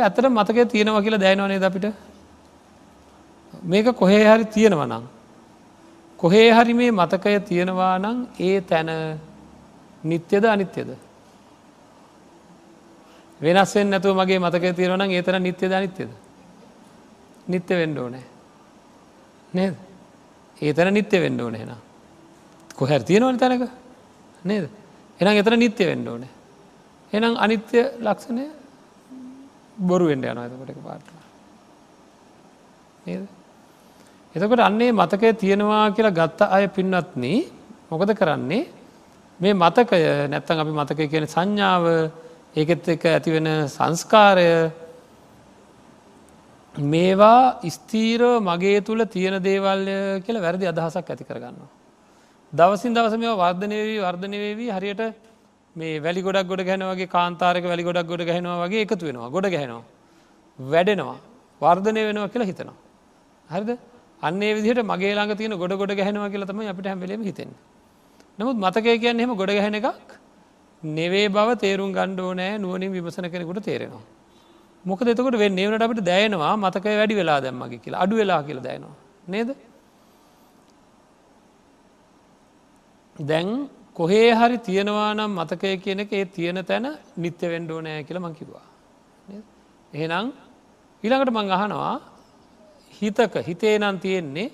ඇත්තට 0.00 0.26
මතක 0.30 0.68
තියෙනවා 0.68 1.02
කියලා 1.02 1.20
දැනවනේ 1.20 1.64
අපිට 1.64 1.86
මේක 3.64 3.86
කොහේ 3.96 4.24
හරි 4.24 4.44
තියෙනවනං. 4.44 5.04
කොහේ 6.16 6.50
හරි 6.50 6.74
මේ 6.74 6.90
මතකය 6.90 7.40
තියෙනවා 7.40 7.98
නං 7.98 8.28
ඒ 8.40 8.60
තැන 8.60 8.90
නිත්‍යද 10.04 10.44
අනිත්‍යද. 10.44 10.90
වෙනස්වෙන් 13.42 13.90
නැතුව 13.90 14.16
මගේ 14.16 14.38
මතක 14.38 14.76
තියෙනවන 14.76 15.10
ඒතන 15.10 15.42
නිත්‍යද 15.42 15.72
අනිත්‍යද. 15.72 16.10
නිත්‍ය 17.48 17.74
වෙන්ඩෝ 17.74 18.08
නෑ. 18.08 18.24
නේද. 19.54 19.74
ඒතන 20.62 20.94
නිත්‍ය 20.94 21.20
වෙන්ඩ 21.20 21.40
ඕන 21.40 21.54
හෙන. 21.54 21.72
කොහැර 22.74 23.02
තියෙනවන 23.02 23.38
තැනක 23.38 23.70
නේද. 24.44 24.68
එනම් 25.20 25.38
එතන 25.38 25.58
නිත්‍ය 25.58 25.86
වෙන්ඩ 25.86 26.08
ඕනේ. 26.08 26.32
එනම් 27.12 27.36
අනිත්‍ය 27.36 27.78
ලක්ෂණය 28.00 28.44
බොරු 29.78 30.06
වෙන්ඩ 30.06 30.24
යන 30.24 30.38
ඇතකොට 30.38 30.70
එක 30.70 30.80
පාට. 30.82 31.06
නේද. 33.06 33.26
එතකොට 34.34 34.60
අන්නේ 34.60 34.92
මතකය 34.92 35.34
තියෙනවා 35.34 35.90
කියලා 35.90 36.10
ගත්ත 36.12 36.40
අය 36.48 36.68
පින්නත්න 36.68 37.24
මොකද 37.90 38.14
කරන්නේ 38.14 38.64
මේ 39.40 39.54
මතකය 39.54 40.00
නැත්තන් 40.28 40.60
අපි 40.60 40.72
මතකය 40.72 41.08
කියන 41.08 41.26
සංඥාව 41.26 41.84
ඒකෙත් 42.54 42.88
එක 42.88 43.04
ඇතිවෙන 43.06 43.68
සංස්කාරය 43.68 44.48
මේවා 46.74 47.60
ස්තීරෝ 47.68 48.40
මගේ 48.40 48.80
තුළ 48.80 49.04
තියෙන 49.06 49.42
දේවල්ය 49.42 50.22
කියල 50.22 50.38
වැරදි 50.40 50.66
අදහසක් 50.66 51.10
ඇති 51.10 51.24
කරගන්නවා. 51.24 51.70
දවසින් 52.52 52.94
දවස 52.94 53.14
මේ 53.16 53.34
වර්ධනයවී 53.34 54.00
වර්ධනයවී 54.00 54.70
හරියට 54.70 55.02
මේ 55.76 56.00
වැලි 56.00 56.22
ගොඩක් 56.22 56.48
ගොඩ 56.50 56.62
ගැනවගේ 56.68 57.10
කාන්තාරක 57.16 57.64
වැලි 57.64 57.82
ගොඩක් 57.82 58.08
ගොඩ 58.12 58.22
ගැහෙනවා 58.28 58.62
වගේ 58.64 58.82
එකතු 58.86 59.04
වෙනවා 59.08 59.30
ගොඩ 59.36 59.46
ගැහෙනවා. 59.54 59.84
වැඩෙනවා 60.58 61.18
වර්ධනය 61.60 62.00
වෙනවා 62.08 62.28
කියලා 62.28 62.50
හිතනවා. 62.50 62.76
හරිද 63.48 63.70
අන්නේ 64.22 64.52
විදිහට 64.56 64.82
මගේ 64.92 65.14
ළඟ 65.14 65.36
තියෙන 65.36 65.56
ගොඩ 65.62 65.74
ගොඩ 65.80 65.92
ගැහෙනවා 66.00 66.30
කියලා 66.30 66.50
තමයි 66.50 66.70
අපිට 66.72 66.86
හැමලෙම 66.86 67.22
හිතෙන. 67.22 67.50
නමුත් 68.38 68.56
මතකය 68.56 68.98
කියන්න 69.02 69.20
එහෙම 69.20 69.34
ගොඩ 69.36 69.52
ගැහෙන 69.58 69.74
එකක් 69.80 70.10
නෙවේ 70.82 71.28
බව 71.28 71.48
තේරුම් 71.64 71.92
ගණ්ඩෝ 71.92 72.32
නෑ 72.34 72.58
නුවනින් 72.58 72.92
විමසන 72.92 73.30
කෙනෙකුට 73.34 73.64
තේරෙනවා. 73.68 74.04
මොක 74.84 75.00
දෙතකට 75.00 75.38
වෙන්න 75.42 75.58
ඒවනට 75.58 75.84
අපිට 75.86 76.04
දැයනවා 76.10 76.54
මතකය 76.56 76.96
වැඩි 77.00 77.20
වෙලා 77.20 77.38
දැම්මගේ 77.44 77.82
කියලා 77.84 78.02
අඩු 78.04 78.16
වෙලා 78.16 78.42
කියල 78.42 78.60
දැනවා. 78.66 78.96
නේද? 79.28 79.50
දැන් 83.16 83.48
කොහේ 83.96 84.30
හරි 84.32 84.58
තියෙනවා 84.58 85.10
නම් 85.14 85.32
මතකය 85.38 85.76
කියන 85.76 86.00
එක 86.00 86.12
ඒ 86.12 86.24
තියෙන 86.26 86.58
තැන 86.64 86.86
නිත්‍ය 87.16 87.46
වෙන්ඩෝ 87.48 87.80
නෑ 87.80 88.02
කියල 88.02 88.18
මංකිවා. 88.18 88.66
එහෙනම් 89.92 90.26
ඊළඟට 91.04 91.34
මං 91.36 91.52
අහනවා 91.52 91.94
හිතක 92.92 93.34
හිතේ 93.48 93.76
නම් 93.78 93.96
තියෙන්නේ 94.00 94.48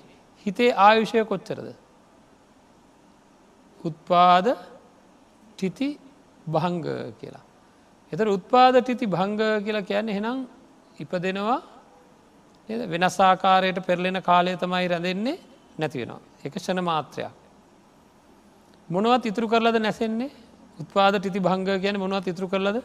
හිතේ 0.45 0.71
ආයුෂය 0.77 1.25
කොච්චරද. 1.25 1.67
උත්පාද 3.83 4.47
ටිති 5.51 5.89
භංග 6.47 6.85
කියලා. 7.19 7.45
එතර 8.13 8.27
උත්පාද 8.27 8.75
ටිති 8.77 9.05
භංග 9.07 9.39
කියලා 9.65 9.81
කියන්නේ 9.81 10.17
හෙනම් 10.17 10.39
ඉප 10.99 11.11
දෙනවා 11.19 11.59
වෙනස් 12.91 13.17
ආකාරයට 13.21 13.85
පෙරලෙන 13.87 14.21
කාලය 14.21 14.57
තමයි 14.57 14.87
රැඳෙන්නේ 14.87 15.37
නැතිවෙනවා. 15.77 16.21
එක 16.45 16.53
ෂණ 16.55 16.83
මාත්‍රයක්. 16.83 17.40
මොනවත් 18.91 19.25
ඉතුරු 19.25 19.47
කරලද 19.47 19.79
නැසෙන්නේ? 19.79 20.31
උත්පාද 20.79 21.15
ටිති 21.15 21.39
භංග 21.39 21.79
කියන 21.79 21.97
මොනවත් 21.97 22.27
ඉතුරු 22.27 22.47
කරලද? 22.47 22.83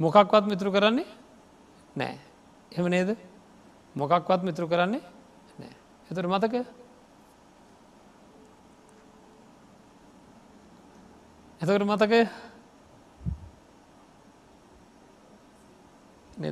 මොකක්වත් 0.00 0.44
මිතුරු 0.46 0.72
කරන්නේ 0.72 1.06
නෑ. 1.96 2.18
එම 2.72 2.88
නේද? 2.88 3.16
මොකක්වත් 3.94 4.42
මිතුරු 4.42 4.68
කරන්නේ 4.68 5.02
නෑ. 5.58 5.72
එතුර 6.10 6.26
මතක? 6.26 6.66
එතකට 11.60 11.84
මතකය 11.84 12.28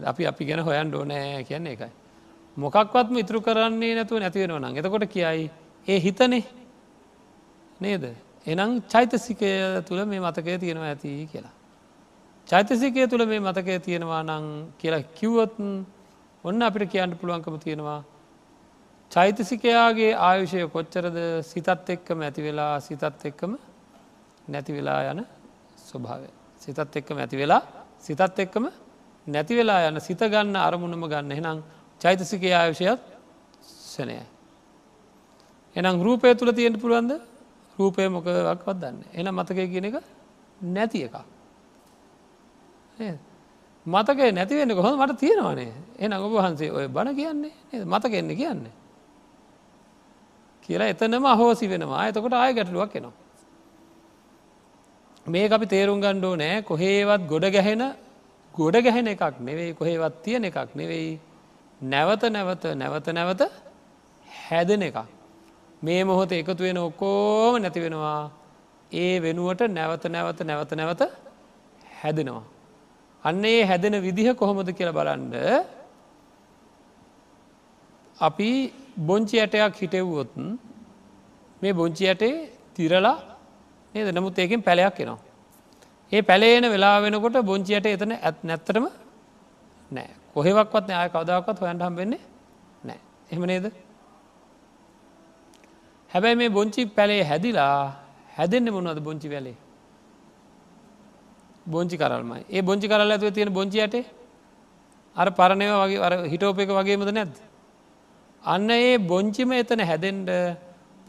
අපි 0.02 0.26
අපි 0.26 0.44
ගැන 0.47 0.61
හොයන් 0.61 0.88
ඩෝනෑ 0.88 1.44
කියන්නේ 1.44 1.73
එකයි. 1.73 1.92
මොකක්වත්ම 2.56 3.18
ඉතුරු 3.18 3.40
කරන්නේ 3.42 3.94
නැතුව 3.94 4.18
නැතිවෙනවා 4.18 4.61
නම් 4.61 4.76
එතකොට 4.76 5.04
කියයි 5.06 5.50
ඒ 5.88 6.00
හිතනේ. 6.00 6.44
නේද. 7.85 8.05
එනම් 8.47 8.71
චෛතසිකය 8.93 9.50
තුළ 9.88 10.00
මේ 10.05 10.21
මතකය 10.21 10.59
තියෙනවා 10.64 10.88
ඇති 10.93 11.11
කියලා. 11.33 11.55
චෛතසිකය 12.49 13.07
තුළ 13.09 13.25
මේ 13.26 13.41
මතකය 13.41 13.79
තියෙනවා 13.87 14.23
නං 14.23 14.47
කියලා 14.81 15.05
කිව්වොත් 15.19 15.55
ඔන්න 16.45 16.62
අපිට 16.62 16.91
කියන්න 16.93 17.17
පුළුවන්කම 17.21 17.57
තියෙනවා. 17.64 18.00
චෛතසිකයාගේ 19.12 20.12
ආයුෂය 20.29 20.67
කොච්චරද 20.75 21.19
සිතත් 21.50 21.69
එක්කම 21.95 22.19
ඇති 22.21 22.43
වෙලා 22.47 22.75
සිතත් 22.81 23.05
එක්කම 23.31 23.53
නැති 24.49 24.73
වෙලා 24.76 25.00
යන 25.12 25.21
ස්වභාවය. 25.88 26.29
සිතත් 26.62 26.97
එක්කම 27.00 27.17
ඇති 27.19 27.37
වෙලා 27.37 27.62
සිතත් 28.00 28.38
එක්කම 28.45 28.64
නැති 29.26 29.57
වෙලා 29.57 29.81
යන 29.88 30.00
සිත 30.00 30.21
ගන්න 30.33 30.57
අරමුණම 30.57 31.05
ගන්න 31.09 31.33
එනම් 31.33 31.59
චෛතසික 32.00 32.43
ආයුෂයත් 32.53 33.00
සනයයි. 33.93 34.25
එනම් 35.76 36.03
රූපය 36.07 36.35
තුළ 36.35 36.53
තියෙන්ට 36.53 36.81
පුළුවන්ද 36.83 37.12
රූපය 37.78 38.09
මොකවක්වත් 38.09 38.76
දන්න 38.76 38.99
එන 39.12 39.26
මතකය 39.31 39.66
කියන 39.66 39.85
එක 39.85 39.97
නැති 40.69 41.02
එකක්. 41.02 41.16
මතක 43.87 44.21
නැතිවෙන්න 44.33 44.73
කොහොම 44.73 44.99
මට 44.99 45.19
තියෙනවානේ 45.19 45.73
එන 45.99 46.12
ඔබ 46.14 46.33
වහන්සේ 46.33 46.71
ඔය 46.71 46.87
බණ 46.88 47.14
කියන්නේ 47.14 47.85
මතකෙන්නේ 47.87 48.37
කියන්නේ. 48.37 48.73
කියලා 50.62 50.88
එතනම 50.88 51.25
අහෝසි 51.26 51.69
වෙනවා 51.69 52.07
එතකොට 52.07 52.33
ආය 52.35 52.54
ගැටලුවක් 52.54 52.97
එනවා. 52.97 53.12
මේ 55.26 55.49
අපි 55.49 55.66
තේරුම් 55.66 56.00
ගණ්ඩෝ 56.00 56.35
නෑ 56.37 56.62
කොහේවත් 56.62 57.23
ගොඩ 57.26 57.47
ගැහෙන 57.50 57.85
ගොඩ 58.54 58.76
ගැහෙන 58.78 59.07
එකක් 59.09 59.40
නෙවෙයි 59.40 59.75
කොහේවත් 59.75 60.23
තියෙන 60.23 60.45
එකක් 60.45 60.75
නෙවෙයි 60.75 61.21
නැවත 61.81 62.23
නැවත 62.28 62.64
නැවත 62.75 63.07
නැවත 63.09 63.43
හැදෙන 64.28 64.83
එකක්. 64.83 64.99
මේ 65.85 66.03
මොහොත 66.05 66.33
එකතු 66.33 66.62
වෙන 66.67 66.79
ඔක්කෝම 66.79 67.55
නැති 67.62 67.81
වෙනවා. 67.85 68.31
ඒ 68.93 69.14
වෙනුවට 69.21 69.62
නැවත 69.69 70.05
නැවත 70.07 70.41
නැවත 70.49 70.73
නැවත 70.73 71.03
හැදෙනවා. 72.00 72.45
අන්න 73.25 73.45
ඒ 73.45 73.62
හැදෙන 73.71 73.97
විදිහ 74.07 74.29
කොහොමද 74.41 74.71
කියල 74.79 74.91
බලන්ඩ 74.99 75.35
අපි 78.19 78.50
බොංචි 79.09 79.37
ඇටයක් 79.41 79.75
හිටෙව්වොත් 79.83 80.33
මේ 81.62 81.73
බොංචි 81.73 82.05
ඇටේ 82.07 82.35
තිරලා 82.75 83.17
නේද? 83.95 84.09
නමුත් 84.14 84.38
ඒකින් 84.38 84.62
පැලයක් 84.62 85.00
එනවා. 85.00 85.19
ඒ 86.12 86.23
පැලේන 86.23 86.67
වෙලා 86.75 86.97
වෙනකොට 87.03 87.37
බොංචියට 87.43 87.87
එතන 87.87 88.12
ඇත් 88.19 88.38
නැත්තරම 88.43 88.87
නෑ. 89.91 90.09
කොහෙවක්වත් 90.35 90.85
නෑ. 90.88 91.09
කවදාවක්වත් 91.14 91.59
හොයන්ට 91.61 91.83
හම් 91.83 91.97
වෙන්නේ 91.97 92.23
නෑ. 92.85 93.00
එහම 93.33 93.45
නේද? 93.47 93.67
හැබැයි 96.14 96.37
මේ 96.37 96.50
බොංචි 96.50 96.87
පැලේ 96.88 97.23
හැදිලා 97.23 97.78
හැදෙන්න්න 98.37 98.73
මොනවද 98.73 99.00
බොංචි 99.00 99.28
වැලේ 99.28 99.56
බොංචි 101.66 101.97
කරල්මයි 101.97 102.44
ඒ 102.49 102.62
බොංචි 102.62 102.87
කරල 102.88 103.11
ඇතුව 103.11 103.35
තියෙන 103.35 103.52
බොංචියට 103.52 103.97
අර 105.16 105.28
පරණය 105.30 105.66
වගේ 105.73 106.00
අර 106.00 106.12
හිටෝප 106.26 106.59
එක 106.59 106.71
වගේමද 106.71 107.11
නැද්ද. 107.11 107.37
අන්න 108.44 108.71
ඒ 108.71 108.99
බොංචිම 109.00 109.52
එතන 109.52 109.80
හැදෙන්ඩ 109.80 110.30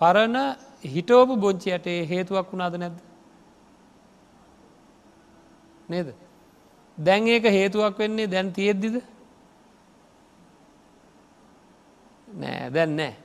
පරණ 0.02 0.38
හිටෝපු 0.86 1.38
බොංචියට 1.38 1.86
හේතුවක් 2.06 2.52
වුණාද 2.52 2.78
නැද්ද. 2.78 2.98
නේද. 5.90 6.14
දැන් 6.98 7.28
ඒක 7.28 7.50
හේතුවක් 7.50 7.98
වෙන්නේ 7.98 8.28
දැන් 8.28 8.54
තියෙද්දිද 8.54 9.02
නෑ 12.28 12.70
දැන් 12.70 12.96
නෑ. 12.96 13.25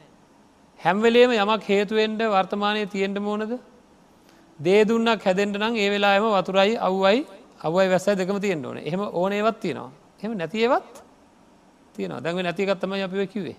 හැම්වෙලේම 0.80 1.32
යමක් 1.34 1.64
හේතුවෙන්ට 1.64 2.22
වර්තමානය 2.26 2.86
තියෙන්ට 2.86 3.18
මෝනද 3.18 3.52
දේදුන්නක් 4.58 5.22
හැදෙන්ට 5.22 5.56
නම් 5.56 5.74
ඒ 5.76 5.88
වෙලාම 5.90 6.24
වතුරයි 6.36 6.76
අව්වයි 6.78 7.20
අවයි 7.60 7.88
වැස්සයි 7.88 8.16
දෙකම 8.16 8.38
තියෙන්ට 8.40 8.66
ඕන. 8.66 8.78
එහම 8.78 9.00
ඕනේවත් 9.12 9.60
තියෙනවා. 9.60 9.90
එහම 10.22 10.32
නැතිේවත් 10.32 11.02
තියෙනවා. 11.94 12.22
දැඟ 12.24 12.42
නැතිකත්තම 12.42 12.92
අපිව 12.98 13.22
කිවේ. 13.28 13.56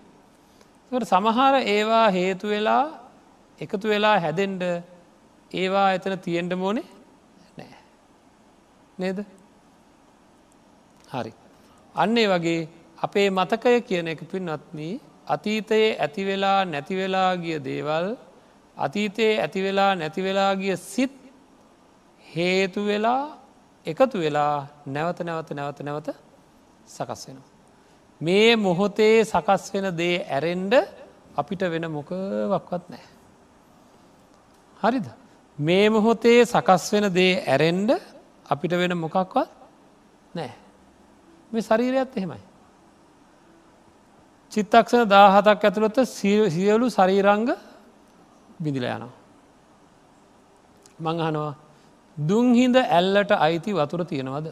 සමහර 0.92 1.54
ඒවා 1.66 2.08
හේතු 2.10 2.48
වෙලා 2.48 2.84
එකතු 3.60 3.88
වෙලා 3.88 4.20
හැදෙන්ඩ 4.20 4.64
ඒවා 5.52 5.88
එතන 5.94 6.18
තියෙන්ට 6.20 6.54
මෝනේ 6.54 6.88
නෑ 7.58 7.78
නේද? 8.98 9.20
හරි. 11.08 11.34
අන්නේ 11.96 12.28
වගේ 12.28 12.70
අපේ 12.98 13.30
මතකය 13.30 13.82
කියන 13.82 14.08
එක 14.08 14.22
පින්වත්නී 14.32 14.94
අතීතයේ 15.34 15.98
ඇතිවෙලා 15.98 16.60
නැතිවෙලා 16.66 17.32
ගිය 17.44 17.58
දේවල් 17.68 18.08
අතීතයේ 18.78 19.34
ඇතිවෙලා 19.44 19.92
නැතිවෙලා 19.96 20.52
ගිය 20.56 20.76
සිත් 20.92 21.16
හේතු 22.26 22.82
වෙලා 22.86 23.24
එකතු 23.86 24.18
වෙලා 24.20 24.56
නැවත 24.88 25.20
නැවත 25.20 25.50
නැවත 25.52 25.80
නැවත 25.80 26.08
සකස් 26.88 27.22
වෙනවා. 27.28 27.50
මේ 28.22 28.56
මොහොතේ 28.58 29.16
සකස් 29.24 29.64
වෙන 29.74 29.88
දේ 29.98 30.16
ඇරෙන්ඩ 30.28 30.74
අපිට 31.36 31.62
වෙන 31.74 31.86
මොකවක්වත් 31.98 32.84
නෑ. 32.90 33.06
හරිද. 34.80 35.08
මේ 35.60 35.86
මොහොතේ 35.90 36.40
සකස් 36.46 36.84
වෙන 36.94 37.06
දේ 37.14 37.34
ඇරෙන්ඩ 37.44 37.92
අපිට 38.46 38.74
වෙන 38.74 38.94
මොකක්වත් 38.98 39.50
නෑ. 40.36 40.52
මේ 41.52 41.62
ශරීරයත් 41.62 42.18
එහෙමයි. 42.18 42.42
චිත්තක්ෂණ 44.52 45.08
දාහතක් 45.08 45.64
ඇතුළත 45.64 45.98
සියලු 46.08 46.88
ශරීරංග 46.90 47.50
බිඳිල 48.60 48.86
යනවා. 48.86 49.14
මං 51.00 51.18
අහනවා 51.20 51.54
දුංහිද 52.18 52.76
ඇල්ලට 52.76 53.32
අයිති 53.32 53.72
වතුර 53.74 54.06
තියෙනවද. 54.06 54.48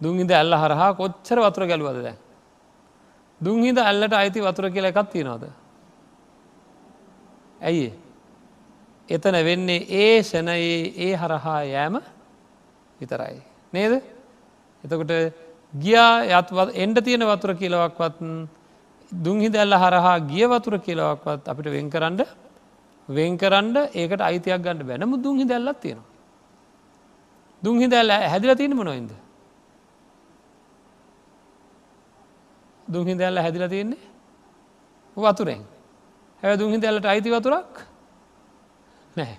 දුංහිද 0.00 0.30
ඇල්ල 0.30 0.52
හරහා 0.62 0.90
කොච්චර 0.94 1.38
වතුර 1.44 1.64
ගැලුවද 1.66 2.02
දැ. 2.02 2.16
දුංහිද 3.40 3.78
ඇල්ලට 3.78 4.12
අයිති 4.12 4.40
වතුර 4.40 4.70
කියල 4.70 4.84
එකක් 4.84 5.10
තියෙනවද. 5.12 5.44
ඇයි 7.60 7.92
එතන 9.08 9.36
වෙන්නේ 9.44 9.86
ඒ 10.00 10.22
ෂණයේ 10.22 10.92
ඒ 10.96 11.14
හරහා 11.16 11.60
යෑම 11.64 12.00
විතරයි. 13.00 13.42
නේද? 13.72 13.92
එතකොට 14.84 15.12
ගියා 15.74 16.40
යත්වත් 16.40 16.74
එන්ඩ 16.74 17.04
තියෙන 17.04 17.22
වතුර 17.22 17.54
කියලවක්වත් 17.54 18.18
දුංහි 19.12 19.48
දැල්ල 19.48 19.72
හරහා 19.74 20.18
ගිය 20.20 20.46
වතුර 20.46 20.78
කියලවක්වත් 20.78 21.48
අපිට 21.48 21.68
වෙන්කරන්ඩ 21.68 22.20
වෙන්කරන්ඩ 23.08 23.76
ඒකට 23.94 24.20
අයිතියක් 24.20 24.62
ගන්නඩ 24.62 24.86
බැනම 24.86 25.22
දුංහි 25.22 25.44
දැල්ලත් 25.44 25.80
තියෙනවා. 25.80 26.08
දුංහි 27.62 27.86
දැල්ල 27.86 28.10
හැදිල 28.10 28.56
තියෙන 28.56 28.76
මොනොයින්ද. 28.76 29.12
දුංහි 32.86 33.14
දැල්ල 33.14 33.36
හැදිල 33.36 33.68
තියෙන්නේ 33.68 34.06
වතුරෙන් 35.16 35.62
හැ 36.42 36.56
දුංහි 36.56 36.80
දැල්ලට 36.80 37.04
අයිති 37.04 37.30
වතුරක් 37.30 37.84
නැහැ. 39.16 39.38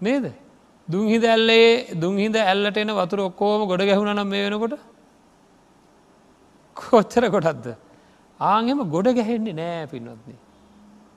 නේද? 0.00 0.45
දුංහිද 0.88 1.24
ඇල්ලේ 1.24 1.94
දුංහිද 2.02 2.36
ඇල්ලට 2.36 2.78
එන 2.82 2.92
වතුර 3.00 3.20
ඔක්කෝම 3.28 3.66
ගොඩ 3.70 3.82
ගැහුණ 3.88 4.12
නම් 4.14 4.28
මේ 4.28 4.44
වෙනකොට? 4.46 4.78
කොච්චර 6.76 7.24
කොටත්ද 7.34 7.66
ආගෙම 8.40 8.78
ගොඩ 8.94 9.08
ගැහෙන්නේ 9.18 9.56
නෑ 9.60 9.86
පින්වත්න. 9.92 10.36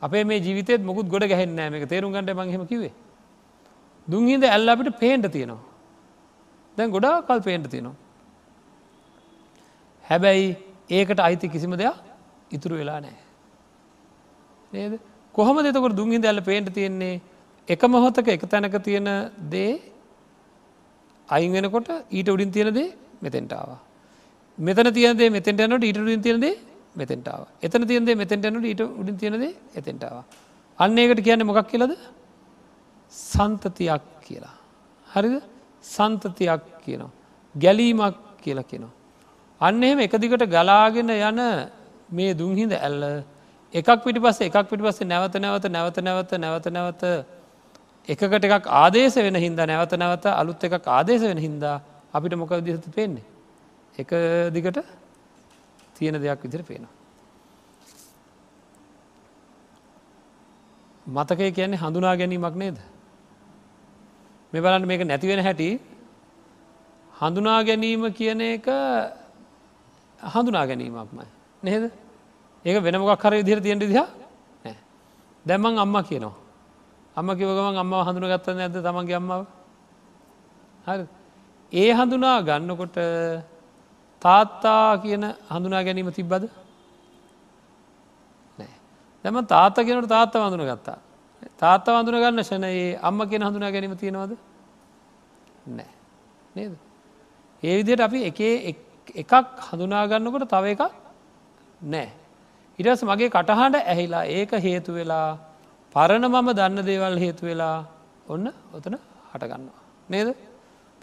අපේ 0.01 0.23
මේ 0.23 0.39
ජීවිතත් 0.39 0.81
මුකුත් 0.81 1.07
ගොඩ 1.13 1.27
ගැහෙන්නෑ 1.31 1.81
එක 1.81 1.89
තේරුම් 1.93 2.13
ගන්නට 2.13 2.35
මංහෙම 2.39 2.65
කිවේ 2.71 2.93
දුංහිද 4.07 4.43
ඇල්ල 4.43 4.69
අපිට 4.69 4.99
පේන්ට 4.99 5.31
තියෙනවා. 5.31 5.63
දැන් 6.77 6.91
ගොඩා 6.91 7.21
කල් 7.27 7.41
පේන්ට 7.47 7.69
තියෙනවා. 7.69 7.97
හැබැයි 10.05 10.57
ඒකට 10.89 11.19
අයිති 11.19 11.53
කිසිම 11.53 11.77
දෙයක් 11.77 11.97
ඉතුරු 12.51 12.81
වෙලා 12.81 12.99
නෑ. 13.05 13.17
නේද? 14.73 14.93
කොහොම 15.35 15.57
දෙතකොට 15.63 15.95
දුංහිද 15.95 16.25
ඇල්ල 16.25 16.41
පේන්ට 16.41 16.73
තියෙන්නේ? 16.73 17.21
එක 17.69 17.81
මොහොතක 17.85 18.27
එක 18.27 18.43
තැනක 18.49 18.75
තියෙන 18.83 19.07
දේ 19.49 19.71
අයින් 21.29 21.51
වෙනකොට 21.53 21.89
ඊට 22.11 22.29
උඩින් 22.29 22.51
තියෙන 22.51 22.73
දේ 22.73 22.89
මෙතෙන්ටාව. 23.21 23.69
මෙතන 24.57 24.91
තියදේ 24.93 25.29
මෙතෙන්ට 25.29 25.61
යනට 25.61 25.83
ඊට 25.83 25.97
උඩින් 25.97 26.21
තියෙනදේ 26.21 26.55
මෙතෙන්ටාව. 26.95 27.41
එතන 27.61 27.83
තියදේ 27.87 28.15
මෙතෙන්ට 28.15 28.45
යනට 28.45 28.65
ඊට 28.65 28.81
උඩින් 28.81 29.17
තියෙනදේ 29.17 29.53
එතෙන්ටාව. 29.75 30.23
අන්න 30.79 30.97
ඒකට 30.97 31.23
කියන්න 31.23 31.45
මොකක් 31.45 31.69
කියලද 31.71 31.93
සන්තතියක් 33.13 34.03
කියලා. 34.25 34.55
හරිද 35.07 35.35
සන්තතියක් 35.85 36.63
කියනවා. 36.83 37.11
ගැලීමක් 37.55 38.15
කියලා 38.43 38.69
කියනවා. 38.71 38.93
අන්න 39.61 39.83
එහෙම 39.83 39.99
එක 39.99 40.13
දිගට 40.17 40.45
ගලාගෙන 40.47 41.09
යන 41.11 41.39
මේ 42.11 42.33
දුංහිද 42.33 42.73
ඇල්ල 42.73 43.03
එකක් 43.73 43.89
පිටි 44.03 44.19
පස්ස 44.19 44.41
එකක් 44.41 44.69
පිටි 44.69 44.83
පස්සේ 44.83 45.09
නැවත 45.11 45.35
නැවත 45.37 45.65
නැවත 45.69 45.97
නැවත 45.99 46.31
නැවත 46.37 46.67
නැවත 46.69 47.03
එකකට 48.09 48.45
එකක් 48.47 48.67
ආදේශ 48.75 49.17
වෙන 49.17 49.35
හින්දා 49.37 49.65
නැවත 49.65 49.93
නැවත 49.95 50.25
අලුත් 50.25 50.63
එකක් 50.63 50.87
ආදේශ 50.89 51.23
වෙන 51.23 51.37
හින්දා 51.39 51.75
අපිට 52.13 52.33
මොක 52.35 52.51
දිහත 52.61 52.85
පේන්නේ. 52.91 53.25
එක 53.95 54.09
දිගට 54.51 54.79
තියෙන 55.95 56.15
දෙයක් 56.15 56.41
විදිර 56.43 56.63
පේනවා. 56.63 56.93
මතකය 61.07 61.51
කියන්නේ 61.51 61.77
හඳුනා 61.77 62.15
ගැනීමක් 62.15 62.55
නේද. 62.55 62.77
මෙ 64.53 64.57
බලන්න 64.59 64.87
මේක 64.87 65.01
නැතිවෙන 65.03 65.41
හැටි 65.41 65.79
හඳුනා 67.13 67.63
ගැනීම 67.63 68.09
කියන 68.11 68.41
එක 68.41 68.65
හඳුනා 70.19 70.65
ගැනීමක්මයි. 70.65 71.25
නේද 71.63 71.91
ඒක 72.65 72.83
වෙනමක් 72.83 73.23
හර 73.23 73.33
විදිර 73.33 73.61
තියෙන 73.61 73.79
දිහ 73.79 73.93
දැම්මන් 75.45 75.77
අම්ම 75.77 75.97
කියනවා. 76.03 76.48
අම්ම 77.19 77.29
කිවගමන් 77.33 77.77
අම්ම 77.77 77.93
හඳුන 78.01 78.27
ගත්තන 78.31 78.59
ඇද 78.59 78.75
තමන්ගේ 78.79 79.17
අම්මාව? 79.17 79.43
හරි 80.87 81.05
ඒ 81.73 81.91
හඳුනා 81.93 82.37
ගන්නකොට 82.41 82.97
තාත්තා 84.21 84.97
කියන 84.97 85.25
හඳුනා 85.49 85.83
ගැනීම 85.83 86.11
තිබ්බද? 86.11 86.43
නෑ. 88.59 88.73
දැම 89.25 89.45
තාත්ත 89.45 89.75
කෙනට 89.77 90.07
තාත්ත 90.07 90.33
වඳුන 90.35 90.65
ගත්තා 90.65 90.99
තාත්ත 91.57 91.87
වඳුන 91.87 92.19
ගන්න 92.19 92.43
ෂණයේ 92.43 92.99
අම්ම 93.01 93.19
කියෙන 93.23 93.43
හඳුනා 93.43 93.71
ගැනීම 93.71 93.97
තියෙනවද? 93.97 94.37
නෑ. 95.67 95.91
නේද? 96.55 96.73
ඒ 97.63 97.75
විදියට 97.77 98.01
අපි 98.01 98.23
එක 98.25 98.39
එකක් 99.15 99.33
හඳුනාගන්නකොට 99.67 100.47
තව 100.47 100.73
එකක් 100.73 100.83
නෑ. 101.81 102.09
ඉටස් 102.79 103.03
මගේ 103.03 103.29
කටහඬ 103.29 103.75
ඇහිලා 103.83 104.25
ඒක 104.29 104.51
හේතු 104.59 104.93
වෙලා 104.93 105.48
පරණ 105.95 106.25
මම 106.25 106.49
දන්න 106.53 106.85
දේවල් 106.85 107.15
හේතු 107.17 107.45
වෙලා 107.45 107.85
ඔන්න 108.27 108.47
ඔතන 108.73 108.95
හටගන්නවා. 109.31 109.79
නේද 110.09 110.27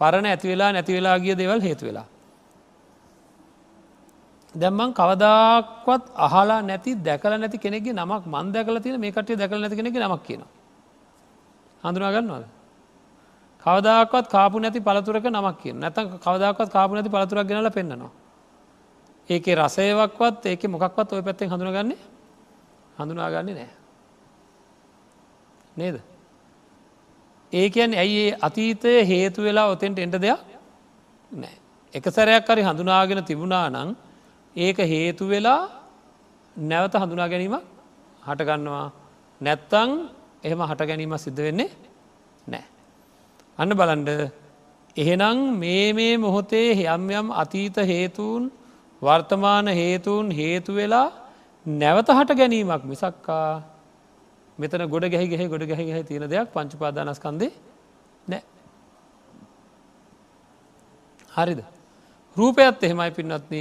පරණ 0.01 0.27
ඇති 0.27 0.47
වෙලා 0.49 0.73
නැති 0.73 0.93
වෙලා 0.93 1.19
ගිය 1.19 1.35
දේවල් 1.35 1.61
හේතු 1.61 1.87
වෙලා. 1.87 2.07
දැම්මන් 4.55 4.93
කවදක්වත් 4.95 6.05
අහලා 6.17 6.61
නැති 6.63 6.95
දැකල 6.99 7.33
නැති 7.35 7.59
කෙනෙගේ 7.59 7.93
නමක් 7.95 8.23
මන් 8.27 8.53
දැකල 8.53 8.79
තින 8.81 9.01
මේ 9.01 9.13
කටේ 9.13 9.37
දැකල 9.37 9.59
නැති 9.59 9.77
කෙනෙ 9.77 9.91
නමක් 9.91 10.23
කියන. 10.23 10.43
හඳුනාගන්නවද. 11.83 12.45
කවදක්වත් 13.65 14.27
කාපු 14.29 14.57
නැති 14.59 14.81
පළතුරක 14.81 15.27
නමක් 15.27 15.57
කිය 15.63 15.73
නැත 15.75 15.97
කවදක්වත් 16.25 16.71
කාපු 16.71 16.95
නැති 16.95 17.11
පළතුරක් 17.11 17.47
ගෙනල 17.49 17.71
පෙන්න්නනවා. 17.71 18.13
ඒක 19.29 19.47
රසයවක්වත් 19.61 20.47
ඒක 20.47 20.63
මොකක්වත් 20.67 21.13
ඔය 21.13 21.23
පැත්තෙන් 21.23 21.51
හඳුනගන්නේ 21.51 21.99
හඳුනාගන්නේ 22.99 23.55
නෑ. 23.55 23.86
නේද. 25.77 25.97
ඒ 27.53 27.69
කියන් 27.71 27.95
ඇයි 27.95 28.35
අතීතය 28.41 28.93
හේතු 29.05 29.43
වෙලා 29.43 29.67
ඔතෙන්ට 29.69 29.99
එන්ට 29.99 30.19
දෙයක් 30.19 30.41
නෑ. 31.33 31.57
එක 31.95 32.05
සැරයක් 32.09 32.47
හරි 32.47 32.63
හඳුනාගෙන 32.63 33.25
තිබුණා 33.25 33.67
නං 33.71 33.97
ඒක 34.57 34.79
හේතු 34.87 35.25
වෙලා 35.27 35.61
නැවත 36.57 36.95
හඳුනා 36.95 37.29
ගැනීම 37.29 37.57
හටගන්නවා 38.23 38.87
නැත්තං 39.41 39.91
එහෙම 40.43 40.61
හට 40.63 40.81
ගැනීම 40.85 41.19
සිද්ධ 41.19 41.43
වෙන්නේ 41.43 41.71
අන්න 43.59 43.73
බලන්ඩ 43.73 44.11
එහෙනම් 44.97 45.39
මේ 45.57 45.93
මේ 45.93 46.17
මොහොතේ 46.19 46.85
යම් 46.87 47.05
යම් 47.11 47.29
අතීත 47.35 47.77
හේතුූන් 47.85 48.45
වර්තමාන 49.03 49.69
හේතුූන් 49.71 50.29
හේතු 50.31 50.75
වෙලා 50.75 51.09
නැවත 51.67 52.09
හට 52.11 52.37
ගැනීමක් 52.37 52.85
මිසක්කා 52.85 53.49
මෙතන 54.59 54.87
ගොඩ 54.89 55.09
ගැහි 55.13 55.29
ගැහ 55.29 55.49
ගොඩ 55.49 55.65
ගැහි 55.71 55.87
ගැහ 55.91 56.03
තියෙන 56.05 56.29
දෙයක් 56.29 56.53
පංචපාදානස්කන්දේ 56.55 57.51
නෑ. 58.27 58.43
හරිද? 61.31 61.61
රූපයත් 62.37 62.83
එහෙමයි 62.83 63.11
පින්නත්න 63.19 63.55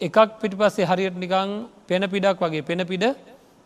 එකක් 0.00 0.18
පිටි 0.40 0.56
පස්සේ 0.56 0.86
හරියට 0.86 1.16
නිකං 1.16 1.50
පෙන 1.86 2.02
පිඩක් 2.08 2.40
වගේ. 2.40 2.62
පෙන 2.62 2.86
පිඩ 2.86 3.04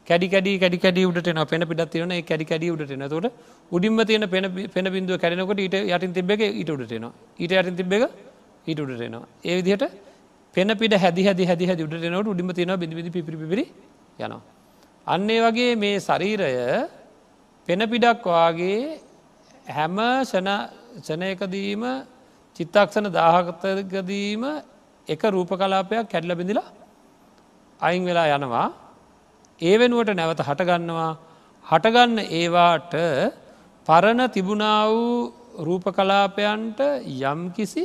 කැඩි 0.07 0.29
කැඩි 0.29 0.59
කැඩි 0.59 0.79
කැඩි 0.79 1.03
උඩටන 1.11 1.41
පෙන 1.53 1.63
පිඩත් 1.69 1.91
තියන 1.93 2.13
කැඩි 2.23 2.45
කැඩි 2.45 2.73
උඩටන 2.75 3.05
තොට 3.09 3.27
උඩින්ම 3.73 3.99
තියෙන 4.07 4.25
පෙන 4.75 4.87
බිඳුව 4.95 5.19
කැරෙනකොට 5.19 5.59
ඊට 5.59 5.75
යටින් 5.75 6.13
තිබ්බ 6.13 6.31
එක 6.31 6.43
ඊට 6.43 6.71
උඩටනවා 6.71 7.13
ඊට 7.39 7.53
යටින් 7.53 7.77
තිබ්බ 7.77 7.93
එක 7.93 8.05
ඊට 8.67 8.81
උඩටනවා 8.81 9.25
ඒ 9.45 9.57
විදිහට 9.59 9.85
පෙන 10.55 10.73
පිට 10.81 10.95
හැදි 10.95 11.27
හැදි 11.29 11.45
හැදි 11.45 11.67
හැදි 11.67 11.87
උඩටනවට 11.87 12.33
උඩිම 12.35 12.55
තියෙන 12.55 12.73
බිඳිදි 12.83 13.11
පිපිපිරි 13.17 13.65
යනවා. 14.19 14.43
අන්නේ 15.07 15.41
වගේ 15.41 15.77
මේ 15.77 15.99
ශරීරය 15.99 16.53
පෙන 17.69 17.81
පිඩක් 17.85 18.25
වාගේ 18.27 18.99
හැම 19.69 19.97
ෂනයකදීම 21.01 21.85
චිත්තක්ෂණ 22.57 23.07
දාහකතකදීම 23.11 24.45
එක 25.09 25.23
රූප 25.27 25.51
කලාපයක් 25.53 26.07
කැඩල 26.07 26.35
බිඳිලා 26.35 26.69
අයින් 27.81 28.03
වෙලා 28.05 28.29
යනවා 28.37 28.67
ඒ 29.61 29.75
වෙනුවට 29.79 30.13
නැවත 30.13 30.41
හටගන්නවා 30.41 31.13
හටගන්න 31.65 32.19
ඒවාට 32.33 32.93
පරණ 33.89 34.23
තිබුණා 34.29 34.83
වූ 34.89 35.33
රූප 35.61 35.85
කලාපයන්ට 35.91 36.81
යම් 37.23 37.41
කිසි 37.53 37.85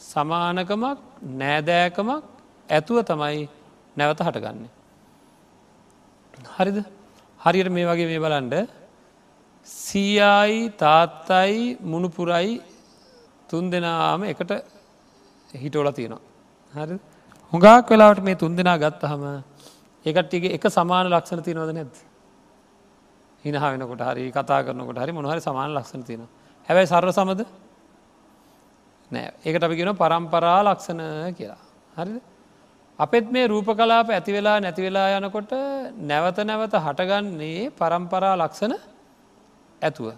සමානකමක් 0.00 0.98
නෑදෑකමක් 1.34 2.24
ඇතුව 2.68 2.98
තමයි 3.04 3.48
නැවත 3.96 4.20
හටගන්නේ. 4.20 4.79
හරිද 6.56 6.78
හරියට 7.40 7.70
මේ 7.70 7.86
වගේ 7.86 8.06
මේ 8.06 8.20
බලන්ඩ 8.24 8.54
සීයයි 9.66 10.72
තාත්තයි 10.78 11.78
මුණුපුරයි 11.82 12.60
තුන් 13.48 13.70
දෙනාම 13.70 14.24
එකට 14.24 14.52
හිටෝල 15.54 15.90
තියෙනවා. 15.92 16.20
හරි 16.74 16.98
හුඟක් 17.52 17.90
වෙලාවට 17.90 18.22
මේ 18.22 18.34
තුන් 18.34 18.56
දෙනා 18.56 18.78
ගත්ත 18.78 19.02
හම 19.04 19.24
ඒකටගේ 20.06 20.54
එක 20.56 20.64
සමාන 20.68 21.10
ලක්ෂණ 21.10 21.42
තියනවද 21.42 21.72
නැද. 21.74 21.94
හිනහ 23.44 23.58
වෙනකොට 23.62 24.02
හරි 24.08 24.30
කතා 24.30 24.60
කරනකොට 24.66 24.98
හරි 25.02 25.12
මොනහරි 25.12 25.40
සමාන 25.40 25.74
ලක්ෂණ 25.74 26.02
තියෙන. 26.04 26.28
හැබැයි 26.68 26.92
සර්ව 26.92 27.10
සමද 27.12 27.40
නෑ 29.10 29.32
ඒකට 29.44 29.64
අපි 29.64 29.76
ගෙන 29.76 29.96
පරම්පරා 29.96 30.60
ලක්ෂණ 30.68 31.34
කියලා. 31.38 31.62
හරිද. 31.96 32.29
අපෙත් 33.04 33.26
මේ 33.32 33.46
රූප 33.48 33.68
කලාප 33.72 34.08
ඇති 34.10 34.32
වෙලා 34.32 34.56
නැති 34.60 34.82
වෙලා 34.86 35.18
යනකොට 35.18 35.52
නැවත 36.10 36.38
නැවත 36.44 36.74
හටගන්නේ 36.86 37.70
පරම්පරා 37.78 38.34
ලක්ෂණ 38.36 38.74
ඇතුව. 39.82 40.08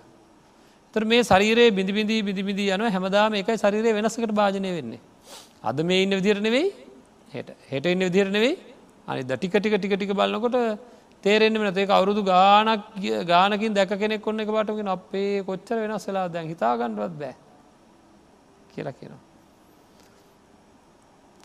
තර 0.94 1.04
මේ 1.04 1.22
ශරීරයේ 1.22 1.70
බිඳිබිඳී 1.70 2.22
බිඳිබිඳී 2.22 2.70
යන 2.76 2.84
හැමදාම 2.96 3.38
එකයි 3.40 3.56
ශරීරය 3.56 3.94
වෙනසකට 3.98 4.32
භාජනය 4.32 4.70
වෙන්නේ. 4.78 5.00
අද 5.62 5.78
මේ 5.82 6.02
ඉන්න 6.04 6.14
විදිරණවෙයි 6.18 6.66
හෙට 7.34 7.48
හෙට 7.70 7.86
ඉන්න 7.86 8.04
විදිරණවෙයි 8.08 8.54
අනි 9.08 9.22
ටික 9.24 9.54
ටික 9.54 9.78
ටික 9.78 9.94
ටික 9.96 10.12
බලන්නකොට 10.12 10.56
තේරෙන්න්න 11.24 11.58
වෙන 11.58 11.78
ඒක 11.78 11.90
අවුරුදු 11.90 12.22
ගානක් 12.24 12.82
ගානකින් 13.24 13.74
දැක 13.74 13.92
කෙනෙක් 13.96 14.22
කොන්න 14.22 14.40
එක 14.40 14.50
පටගෙන 14.50 14.88
අපේ 14.88 15.42
කොච්චර 15.42 15.76
වෙනස් 15.82 16.06
වෙලා 16.08 16.28
දැන් 16.28 16.48
හිතාගන්නවත් 16.48 17.14
බෑ 17.20 17.34
කියලා 18.74 18.98
කියනවා. 18.98 19.22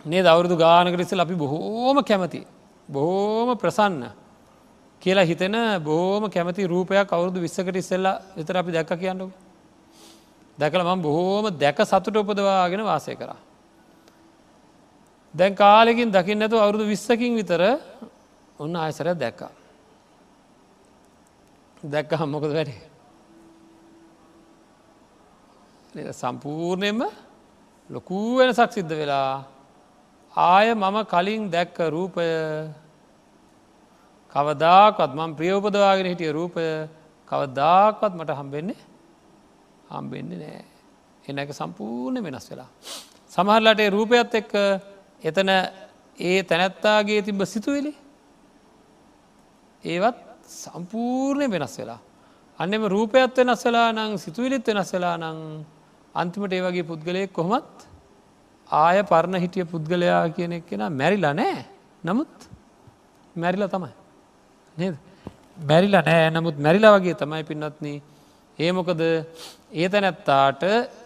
නේ 0.08 0.22
දවුරුදු 0.22 0.56
ගානකරෙසල් 0.58 1.20
අපි 1.20 1.36
බොහෝම 1.36 1.98
කැමති. 2.04 2.42
බොහෝම 2.90 3.50
ප්‍රසන්න 3.56 4.04
කියලා 5.02 5.26
හිතෙන 5.26 5.56
බෝම 5.82 6.24
කැමති 6.30 6.62
රූපයක් 6.66 7.10
අවුරුදු 7.10 7.40
විස්සකට 7.40 7.76
ඉස්සෙල්ලා 7.76 8.22
විතර 8.38 8.58
අපි 8.58 8.72
දැක්ක 8.72 8.92
කියන්නක. 8.96 9.32
දැකල 10.58 10.82
මම 10.82 11.02
බොහෝම 11.02 11.46
දැක 11.54 11.78
සතුට 11.84 12.16
උපදවාගෙන 12.16 12.84
වාසය 12.84 13.16
කරා. 13.16 13.38
දැන් 15.34 15.56
කාලෙකින් 15.56 16.10
දකින්න 16.10 16.42
ඇතු 16.42 16.58
අවුරුදු 16.58 16.86
විස්සකින් 16.86 17.36
විතර 17.36 17.62
ඔන්න 18.60 18.76
ආයසර 18.76 19.08
දැක්කා. 19.16 19.52
දැක්ක 21.84 22.12
හම්මොකද 22.14 22.50
වැඩේ. 22.50 22.82
සම්පූර්ණයෙන්ම 26.14 27.02
ලොකූ 27.90 28.38
වෙනසක් 28.38 28.72
සිද්ධ 28.72 28.94
වෙලා 28.94 29.57
ආය 30.38 30.74
මම 30.74 30.98
කලින් 31.14 31.50
දැක්ක 31.50 31.78
රූපය 31.90 32.28
කවදාකත් 34.36 35.12
මම 35.18 35.32
ප්‍රියෝපදවාගෙන 35.40 36.10
හිටිය 36.12 36.32
රූපය 36.32 36.66
කවදාකත් 37.28 38.14
මට 38.14 38.38
හම්බෙන්නේ 38.40 38.80
හම්බෙන්නේ 39.92 40.40
නෑ 40.44 40.66
එන 41.26 41.40
එක 41.40 41.52
සම්පූර්ණ 41.54 42.24
වෙනස් 42.24 42.48
වෙලා. 42.52 42.70
සමහරලට 43.34 43.82
රූපයත් 43.96 44.38
එක්ක 44.42 44.54
එතන 45.24 45.50
ඒ 46.20 46.44
තැනැත්තාගේ 46.44 47.26
තිබ 47.26 47.42
සිතුවෙලි 47.46 47.94
ඒවත් 49.84 50.22
සම්පූර්ණය 50.62 51.50
වෙනස් 51.50 51.76
වෙලා. 51.82 52.00
අන්නෙම 52.60 52.86
රූපයත් 52.88 53.38
වෙනස් 53.42 53.66
වෙලා 53.66 53.90
නං 53.92 54.18
සිතුවිලිත් 54.18 54.68
වෙනස් 54.70 54.94
වෙලා 54.94 55.18
නං 55.18 55.38
අන්තිමට 56.16 56.54
ඒ 56.54 56.66
වගේ 56.68 56.90
පුද්ගලයෙක් 56.92 57.34
කොහොමත් 57.34 57.87
ආය 58.72 59.04
පරණ 59.04 59.40
හිටිය 59.40 59.64
පුද්ගලයා 59.64 60.28
කියන 60.30 60.54
එක් 60.54 60.66
කෙන 60.68 60.84
මැරිලා 60.92 61.34
නෑ. 61.34 61.66
නමුත් 62.04 62.28
මැරිලා 63.36 63.68
තමයි. 63.68 63.94
නේද? 64.78 64.96
මැරිලා 65.64 66.02
නෑ. 66.02 66.30
නමුත් 66.30 66.58
මැරිලා 66.60 67.00
වගේ 67.00 67.16
තමයි 67.16 67.44
පින්නත්න 67.44 67.88
ඒ 68.60 68.72
මොකද? 68.72 69.02
ඒ 69.74 69.90
තැනැත්තාට 69.90 70.64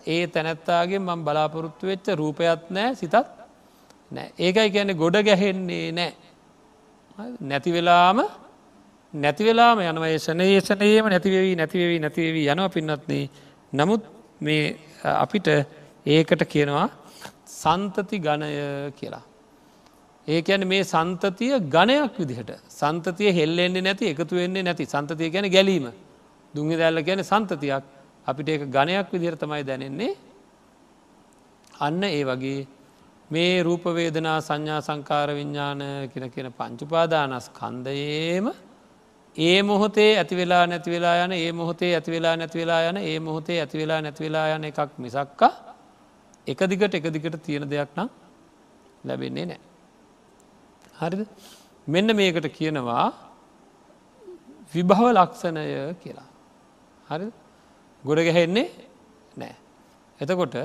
ඒ 0.08 0.28
තැනැත්තාගේ 0.28 1.00
මං 1.00 1.24
බලාපොරොත්තු 1.24 1.88
වෙච්ච 1.88 2.08
රූපයත් 2.16 2.70
නෑ 2.70 2.96
සිතත් 2.96 3.16
නෑ. 4.12 4.32
ඒකයි 4.40 4.70
කියන්නේ 4.72 4.96
ගොඩ 4.96 5.22
ගැහෙන්නේ 5.22 5.92
නෑ. 5.92 6.12
නැති 7.42 7.72
වෙලාම 7.72 8.24
නැති 9.14 9.44
වෙලාම 9.44 9.78
යනව. 9.82 10.04
ඒශනයේෂනයේම 10.06 11.06
නැතිවෙවී 11.08 11.56
නැතිවෙවී 11.56 12.00
නැතිවෙවී 12.00 12.50
යනව 12.50 12.72
පින්නත්න 12.74 13.30
නමුත් 13.74 14.04
මේ 14.42 14.64
අපිට 15.04 15.48
ඒකට 16.06 16.44
කියනවා 16.46 16.90
සන්තති 17.52 18.18
ගණය 18.20 18.52
කියලා. 18.92 19.24
ඒ 20.28 20.42
ඇන 20.48 20.68
මේ 20.68 20.84
සන්තතිය 20.86 21.60
ගණයක් 21.68 22.18
විදිහට. 22.18 22.52
සන්තතිය 22.72 23.32
හෙල්ලෙන්නේ 23.32 23.82
නැති 23.82 24.06
එකතු 24.08 24.36
වෙන්නේ 24.36 24.64
නැති. 24.64 24.86
සන්තතිය 24.86 25.30
ගැන 25.30 25.50
ගැලීම. 25.50 25.88
දුංගි 26.54 26.76
දැල්ල 26.78 27.04
ගැන 27.04 27.24
සන්තතියක්. 27.24 27.84
අපිට 28.28 28.50
ඒක 28.50 28.64
ගණයක් 28.68 29.08
විදිහර 29.12 29.36
තමයි 29.36 29.64
දැනෙන්නේ. 29.64 30.16
අන්න 31.80 32.04
ඒ 32.04 32.24
වගේ 32.24 32.68
මේ 33.30 33.64
රූපවේදනා 33.64 34.40
සංඥා 34.42 34.82
සංකාර 34.82 35.30
විඤ්ඥාන 35.30 35.82
කියෙන 36.12 36.32
කියෙන 36.32 36.54
පංචුපාදානස් 36.54 37.50
කන්දයේම 37.52 38.48
ඒ 39.36 39.64
මොහොතේ 39.64 40.12
ඇතිවෙලා 40.18 40.68
නැතිවෙලා 40.68 41.16
යන 41.26 41.34
ඒ 41.34 41.52
මොහොතේ 41.52 41.92
ඇතිවෙලා 41.96 42.36
නැතිවෙලා 42.36 42.82
යන 42.90 42.98
ඒ 43.00 43.20
මොහොතේ 43.20 43.60
ඇතිවෙලා 43.60 44.02
නැතිවෙලා 44.02 44.48
යන 44.56 44.64
එකක් 44.64 44.98
මිසක්කා 44.98 45.71
එකදිකට 46.48 46.94
එකදිකට 47.00 47.36
තියෙන 47.46 47.66
දෙයක් 47.70 47.92
නම් 47.98 48.10
ලැබෙන්නේ 49.04 49.46
නෑ. 49.46 49.62
හරිද 51.00 51.22
මෙන්න 51.88 52.16
මේකට 52.20 52.48
කියනවා 52.58 53.06
විභව 54.74 55.02
ලක්ෂණය 55.18 55.66
කියලා. 56.04 56.30
හරි 57.10 57.28
ගොඩ 58.04 58.22
ගැහෙන්නේ 58.28 58.68
නෑ. 59.38 59.56
එතකොට 60.20 60.56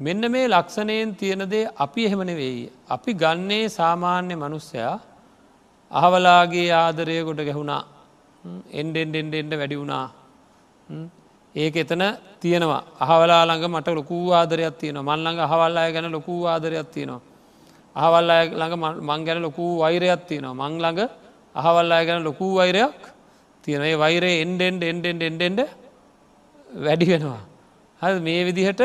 මෙන්න 0.00 0.22
මේ 0.34 0.46
ලක්ෂණයෙන් 0.48 1.16
තියෙනදේ 1.20 1.70
අපි 1.84 2.06
එහෙමනෙවෙයි. 2.06 2.70
අපි 2.94 3.10
ගන්නේ 3.22 3.66
සාමාන්‍ය 3.78 4.34
මනුස්සයා 4.36 4.94
අහවලාගේ 5.90 6.70
ආදරය 6.82 7.18
ගොඩ 7.28 7.40
ගැහුණා 7.48 7.82
එන්ඩෙන්ඩෙන්ඩ 8.80 9.34
එන්ඩ 9.40 9.54
වැඩි 9.60 9.76
වුණා 9.80 10.06
ඒක 11.54 11.76
එතන 11.76 12.02
තියෙනවා. 12.40 12.82
අහවලා 13.00 13.42
ළඟ 13.46 13.70
මට 13.70 13.88
ලොකූ 13.90 14.32
ආදරයක් 14.32 14.74
තියෙන 14.78 14.98
මල්ලඟ 15.00 15.38
අහවල්ලාය 15.40 15.92
ගැන 15.92 16.10
ලොකූ 16.10 16.40
ආදරයක් 16.46 16.88
තියෙනවා. 16.90 17.22
අහවල් 17.96 18.30
අය 18.30 18.46
ළඟ 18.50 18.74
මං 19.00 19.20
ගැන 19.24 19.38
ලොකූ 19.40 19.78
වෛරයක් 19.78 20.22
තියෙනවා. 20.28 20.54
මං 20.60 20.74
ළඟ 20.78 21.00
අහවල් 21.54 21.92
අය 21.92 22.04
ගැන 22.06 22.24
ලොකූ 22.24 22.52
වෛරයක් 22.58 22.98
තියෙනඒ 23.64 23.94
වෛරය 23.94 24.32
එන්ඩෙන්ඩ 24.42 24.82
එන්ඩෙන්ඩ 24.82 25.22
එන්ඩෙන්ඩ 25.22 25.60
වැඩි 26.76 27.06
වෙනවා. 27.06 27.42
හ 28.00 28.04
මේ 28.20 28.42
විදිහට 28.44 28.82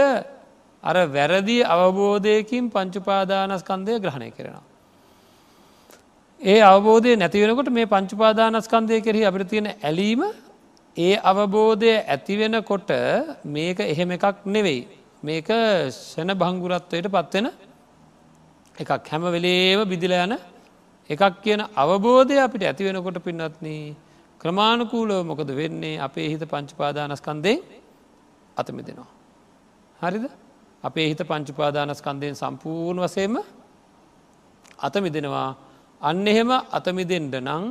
අර 0.83 0.97
වැරදි 1.07 1.57
අවබෝධයකින් 1.65 2.69
පංචුපාදානස්කන්දය 2.69 3.93
ග්‍රහණය 3.99 4.29
කරෙනවා. 4.31 4.65
ඒ 6.41 6.61
අවබෝධය 6.63 7.17
නැතිවෙනකොට 7.17 7.69
මේ 7.69 7.85
පංචුපාදානස්කන්දය 7.85 9.01
කෙරෙහි 9.01 9.25
අපිට 9.25 9.49
තියෙන 9.49 9.67
ඇලීම 9.73 10.21
ඒ 10.99 11.15
අවබෝධය 11.21 11.91
ඇතිවෙන 12.05 12.55
කොට 12.63 12.89
මේක 13.45 13.79
එහෙම 13.81 14.11
එකක් 14.11 14.45
නෙවෙයි. 14.47 14.81
මේක 15.23 15.49
ෂණ 15.89 16.31
භංගුරත්වයට 16.33 17.07
පත්වෙන 17.09 17.47
එකක් 18.75 18.91
හැම 19.05 19.23
වෙලේව 19.27 19.79
බිදිල 19.85 20.13
යන 20.15 20.33
එකක් 21.09 21.23
කියන 21.43 21.61
අවබෝධය 21.75 22.37
අපිට 22.37 22.63
ඇති 22.63 22.83
වෙනකොට 22.83 23.19
පින්නත්න 23.19 23.67
ක්‍රමාණකූලව 24.41 25.25
මොකද 25.25 25.49
වෙන්නේ 25.51 25.95
අපේ 25.99 26.27
හිත 26.29 26.43
පංචපාදානස්කන්දේ 26.45 27.57
අතමි 28.57 28.81
දෙනවා. 28.81 29.09
හරිද 29.99 30.25
අපේ 30.83 31.07
හිත 31.09 31.21
පංචුපාදානස්කන්දයෙන් 31.21 32.35
සම්පූර්ණ 32.35 33.01
වසේම 33.01 33.35
අතමිදෙනවා 34.79 35.49
අන්න 36.01 36.27
එහෙම 36.27 36.51
අතමිදෙන්ට 36.71 37.35
නං 37.37 37.65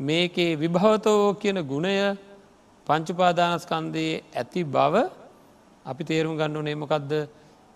මේකේ 0.00 0.52
විභවතෝ 0.54 1.34
කියන 1.34 1.58
ගුණය 1.62 1.94
පංචුපාදානස්කන්දයේ 2.86 4.22
ඇති 4.34 4.62
බව 4.66 4.94
අපි 5.84 6.02
තේරුම් 6.04 6.34
ගන්න 6.38 6.56
ඕනේ. 6.56 6.76
මොකක්ද 6.76 7.12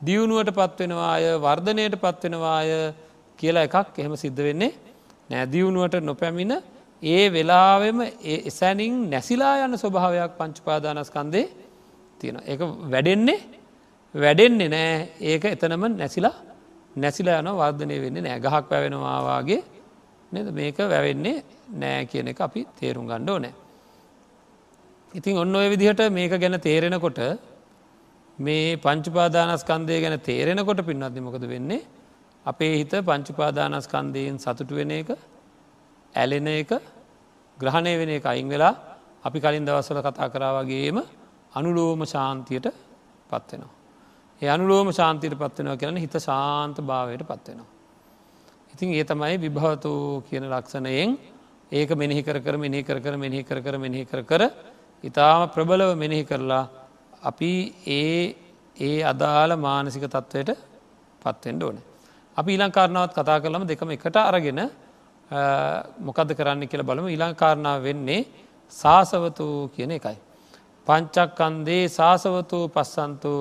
දියුණුවට 0.01 0.51
පත්වෙනවාය 0.53 1.25
වර්ධනයට 1.39 1.95
පත්වෙනවාය 1.97 2.71
කියලා 3.39 3.67
එකක් 3.69 3.99
එහෙම 3.99 4.15
සිද්ධ 4.17 4.43
වෙන්නේ 4.47 4.73
නැදියුණුවට 5.31 5.97
නොපැමිණ 6.03 6.55
ඒ 7.03 7.25
වෙලාවෙම 7.29 7.99
එසැනින් 8.47 8.95
නැසිලා 9.11 9.55
යන 9.65 9.75
ස්වභාවයක් 9.77 10.33
පංචුපාදානස්කන්දේ 10.39 11.47
තියෙන. 12.21 12.37
එක 12.45 12.61
වැඩෙන්නේ 12.93 13.41
වැඩෙන්නේ 14.15 14.69
නෑ. 14.69 15.09
ඒක 15.21 15.45
එතනම 15.47 15.85
නැසිලා 15.93 16.37
නැසිලා 16.97 17.41
යන 17.41 17.51
වර්ධනය 17.53 17.97
වෙන්නේ 18.05 18.23
නෑ. 18.23 18.39
ගහක් 18.39 18.65
වැවෙනවාගේ 18.71 19.63
නද? 20.33 20.47
මේක 20.53 20.79
වැවෙන්නේ 20.85 21.37
නෑ 21.73 22.07
කියන 22.07 22.29
එක 22.29 22.41
අපි 22.41 22.67
තේරුම් 22.79 23.07
ගණ්ඩෝ 23.07 23.39
නෑ. 23.39 23.55
ඉතින් 25.13 25.37
ඔන්න 25.37 25.55
ඔය 25.55 25.69
විදිහට 25.69 26.03
මේක 26.11 26.33
ගැන 26.33 26.55
තේරෙනකොට 26.61 27.19
මේ 28.39 28.77
පංචුපාදානස්කන්දය 28.77 29.97
ගැන 30.01 30.17
තේරෙනකොට 30.21 30.81
පින්නත්ති 30.83 31.21
මොකද 31.21 31.45
වෙන්නේ 31.45 31.81
අපේ 32.47 32.77
හිත 32.77 32.95
පංචුපාදානස්කන්දයෙන් 33.03 34.39
සතුටු 34.39 34.75
වෙන 34.75 34.93
එක 34.93 35.11
ඇලෙන 36.15 36.47
එක 36.49 36.71
ග්‍රහණය 37.59 37.95
වෙන 37.97 38.11
එක 38.11 38.25
අයින් 38.25 38.49
වෙලා 38.49 38.75
අපි 39.25 39.39
කලින් 39.39 39.67
දවස්සල 39.67 39.99
කතා 40.01 40.29
කරාවගේම 40.29 41.03
අනුලෝම 41.53 42.07
ශාන්තියට 42.07 42.71
පත්වෙනවා. 43.29 43.75
ඒ 44.43 44.49
අනුලෝම 44.49 44.89
ශාන්තියට 44.93 45.35
පත්වෙනවා 45.35 45.77
කියන 45.77 45.97
හිත 45.97 46.15
ශාන්ත 46.21 46.77
භාවයට 46.81 47.27
පත්වෙනවා. 47.27 47.69
ඉතින් 48.73 48.89
ඒ 48.93 49.05
තමයි 49.05 49.37
විභවතු 49.39 50.23
කියන 50.23 50.47
ලක්ෂණයෙන් 50.47 51.19
ඒක 51.73 51.91
මෙනෙහි 51.93 52.23
කර 52.23 52.39
කර 52.39 52.57
මෙනෙහි 52.57 52.83
කර 52.83 52.99
කර 53.01 53.17
මෙනෙහි 53.17 53.43
කර 53.43 53.59
කර 53.61 53.77
මෙනෙහි 53.77 54.05
කර 54.05 54.23
කර 54.23 54.43
ඉතාම 55.05 55.49
ප්‍රබලව 55.49 55.91
මෙනෙහි 55.97 56.25
කරලා 56.25 56.65
අපි 57.23 57.53
ඒ 57.89 58.35
ඒ 58.77 58.99
අදාළ 59.03 59.53
මානසික 59.59 60.05
තත්ත්වයට 60.07 60.51
පත්වෙන්ට 61.23 61.63
ඕන. 61.63 61.79
අපි 62.37 62.51
ඊලංකාරණාවත් 62.51 63.13
කතා 63.13 63.41
කරලම 63.43 63.65
දෙකම 63.67 63.91
එකට 63.91 64.17
අරගෙන 64.19 64.61
මොකද 66.01 66.31
කරන්න 66.39 66.69
කියල 66.69 66.83
බලම 66.83 67.09
ඉලංකාරණාව 67.09 67.83
වෙන්නේ 67.83 68.27
සාසවතු 68.73 69.47
කියන 69.75 69.93
එකයි. 69.93 70.17
පංචක්කන්දේ 70.87 71.85
සාසවතු 71.91 72.59
පස්සන්තු 72.69 73.33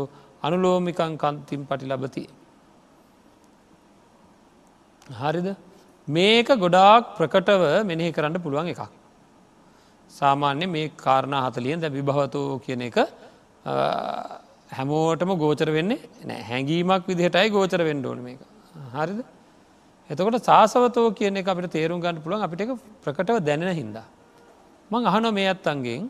අනුලෝමිකං 0.43 1.13
කන්තිම් 1.17 1.61
පටි 1.65 1.85
ලබති. 1.87 2.23
හරිද 5.13 5.47
මේක 6.07 6.47
ගොඩාක් 6.57 7.03
ප්‍රකටව 7.17 7.63
මෙනෙහි 7.83 8.11
කරන්න 8.11 8.41
පුළුවන් 8.41 8.71
එකක්. 8.73 8.98
සාමාන්‍ය 10.09 10.65
මේ 10.75 10.91
කාරණා 10.97 11.41
හතලියෙන් 11.47 11.81
දැ 11.81 11.91
විභවතෝ 11.97 12.59
කියන 12.65 12.81
එක 12.87 12.97
හැමෝටම 14.77 15.31
ගෝචර 15.43 15.69
වෙන්නේ 15.77 15.99
නෑ 16.29 16.41
හැඟීමක් 16.49 17.03
විදිහටයි 17.09 17.49
ගෝචර 17.49 17.81
වෙන්න 17.89 18.05
ඕන 18.05 18.21
මේක. 18.27 18.39
හරිද? 18.95 19.19
එතකොට 20.09 20.39
සාසවතෝ 20.43 21.07
කියන 21.17 21.37
එක 21.37 21.47
අපිට 21.47 21.71
තේරුම් 21.71 22.01
ගන්න 22.01 22.21
පුළුවන්. 22.23 22.43
අපිට 22.43 22.61
ප්‍රකටව 23.03 23.37
දැනෙන 23.47 23.75
හින්දා. 23.81 24.07
මං 24.91 25.05
අහන 25.05 25.33
මේ 25.33 25.49
අත්තන්ගෙන්. 25.53 26.09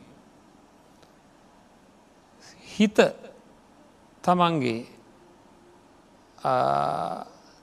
හිත 2.68 3.00
තමන්ගේ 4.24 4.80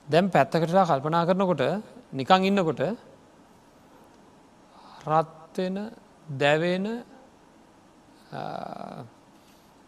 දැම් 0.07 0.25
පැත්තකටලා 0.29 0.85
කල්පනා 0.85 1.25
කරනකොට 1.27 1.63
නිකං 2.13 2.45
ඉන්නකොට 2.49 2.81
රත්වෙන 5.07 5.77
දැවෙන 6.29 7.03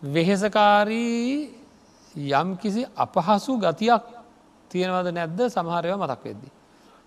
වෙහෙසකාරී 0.01 1.55
යම් 2.15 2.57
කිසි 2.57 2.85
අපහසු 2.95 3.59
ගතියක් 3.59 4.03
තියෙනවද 4.71 5.11
නැද්ද? 5.11 5.39
සමහරයව 5.49 5.97
මතක් 5.97 6.23
වෙද්දි. 6.23 6.49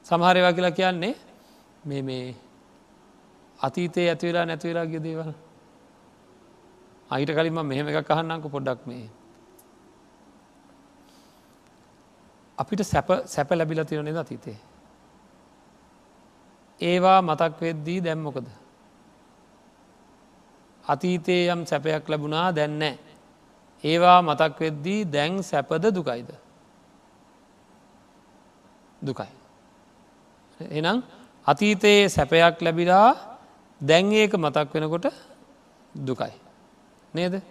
සමහරවා 0.07 0.53
කියලා 0.53 0.71
කියන්නේ 0.71 1.15
මේ 1.85 2.03
මේ 2.03 2.35
අතීතයේ 3.59 4.11
ඇතිවෙලා 4.11 4.47
නැතිවෙලා 4.47 4.87
ගිය 4.87 5.01
දේවල්. 5.01 5.33
අයිට 7.11 7.31
කලින්ම 7.31 7.59
මෙහෙම 7.63 7.89
එකක් 7.89 8.11
අහන්නංක 8.11 8.45
පොඩ්ඩක් 8.51 8.87
මේ. 8.87 9.09
අපිට 12.59 12.85
සැප 12.85 13.09
සැප 13.27 13.51
ලැබිල 13.51 13.85
තිරනෙද 13.85 14.17
අතීතේ? 14.17 14.59
ඒවා 16.81 17.23
මතක් 17.23 17.61
වෙද්දී 17.61 18.01
දැම්මොකද 18.01 18.62
අතීතයේ 20.87 21.51
යම් 21.53 21.67
සැපයක් 21.67 22.09
ලැබුණා 22.09 22.53
දැන්නෑ 22.53 22.99
ඒවා 23.85 24.23
මතක් 24.23 24.61
වෙද්දී 24.61 25.05
දැන් 25.07 25.43
සැපද 25.43 25.85
දුකයිද? 25.91 26.31
දුකයි. 29.03 29.31
එනම් 30.61 31.03
අතීතයේ 31.47 32.09
සැපයක් 32.09 32.63
ලැබිලා 32.63 33.09
දැන් 33.81 34.13
ඒක 34.13 34.35
මතක් 34.35 34.75
වෙනකොට 34.75 35.07
දුකයි. 36.07 36.33
නේද? 37.15 37.43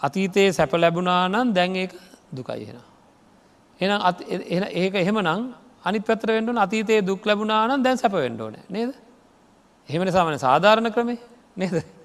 අතීතයේ 0.00 0.52
සැප 0.52 0.72
ලැබුණා 0.74 1.28
නම් 1.28 1.52
දැන් 1.52 1.76
ඒක 1.76 1.92
දුකයි 2.32 2.64
හෙන 2.66 2.78
එන 3.80 4.64
ඒක 4.72 4.94
එහෙම 4.94 5.18
නං 5.20 5.54
අනි 5.84 6.00
පත්‍ර 6.00 6.28
වෙන්ඩුන 6.32 6.58
අතීතයේ 6.58 7.02
දුක් 7.02 7.26
ලැබුණා 7.26 7.66
නම් 7.68 7.82
දැන් 7.82 7.98
සැප 7.98 8.12
වෙන්ඩෝන 8.14 8.56
නේද? 8.68 8.94
එහෙමන 9.88 10.12
සාමන 10.12 10.38
සාධාරණ 10.38 10.92
ක්‍රමේ. 10.92 11.18
නේද? 11.56 11.99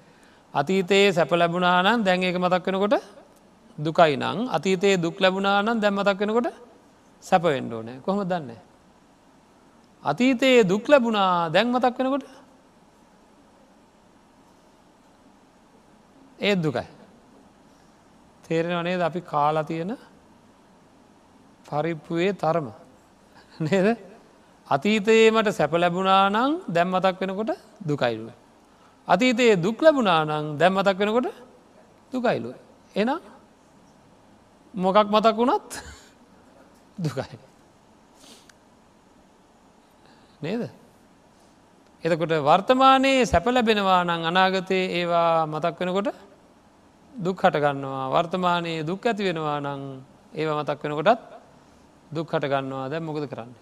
අතීතයේ 0.60 1.12
සැප 1.12 1.30
ලැබුණා 1.32 1.82
නම් 1.82 2.04
දැන් 2.06 2.22
ඒක 2.22 2.36
මතක් 2.38 2.66
වෙනකොට 2.66 2.96
දුකයි 3.78 4.16
නං. 4.16 4.38
අතීතයේ 4.56 4.96
දුක් 4.96 5.20
ලැබුණා 5.20 5.62
නම් 5.62 5.80
දැම් 5.80 5.94
මතක් 5.94 6.18
වෙනකොට 6.20 6.48
සැප 7.24 7.42
වෙන්ඩෝනෑ 7.44 8.00
කොහොම 8.00 8.24
දන්න? 8.24 8.50
අතීතයේ 10.04 10.64
දුක් 10.64 10.84
ලැබුණා 10.88 11.52
දැන් 11.52 11.68
මතක් 11.68 11.96
වෙනකොට 11.98 12.24
ඒත් 16.38 16.58
දුකයි. 16.62 16.86
තේරෙනවනේද 18.44 19.00
අපි 19.00 19.20
කාලා 19.22 19.64
තියෙන 19.64 19.92
පරිප්පුයේ 21.66 22.32
තරම. 22.34 22.68
නේද? 23.60 23.88
අතීතයේ 24.68 25.30
මට 25.30 25.52
සැප 25.52 25.72
ලැබුණා 25.74 26.24
නං 26.30 26.52
දැම් 26.68 26.88
මතක් 26.90 27.20
වෙනකොට 27.20 27.50
දුකයිලුව. 27.88 28.45
අතීතයේ 29.08 29.56
දුක් 29.56 29.82
ලැබුණා 29.82 30.24
නං 30.24 30.58
දැම් 30.58 30.74
මතක් 30.74 30.98
වෙනකොට 30.98 31.28
දුකයිලුව. 32.12 32.54
එන 32.94 33.10
මොකක් 34.74 35.08
මතක් 35.08 35.36
වුණත් 35.36 35.70
දුකයි. 37.04 37.38
නේද 40.40 40.62
එතකොට 42.04 42.34
වර්තමානයේ 42.40 43.26
සැප 43.26 43.46
ලැබෙනවා 43.46 44.04
නං 44.04 44.26
අනාගතයේ 44.26 44.90
ඒවා 44.98 45.46
මතක් 45.46 45.78
වෙනකොට 45.80 46.08
දුක් 47.14 47.38
හටගන්නවා 47.38 48.10
වර්තමානයේ 48.10 48.84
දුක් 48.84 49.06
ඇති 49.06 49.24
වෙනවා 49.24 49.60
නං 49.60 49.82
ඒව 50.34 50.50
මතක් 50.52 50.82
වෙනකොටත් 50.82 51.22
දුක් 52.10 52.28
හටගන්නවා 52.28 52.90
දැ 52.90 53.00
මොකද 53.00 53.24
කරන්න. 53.24 53.52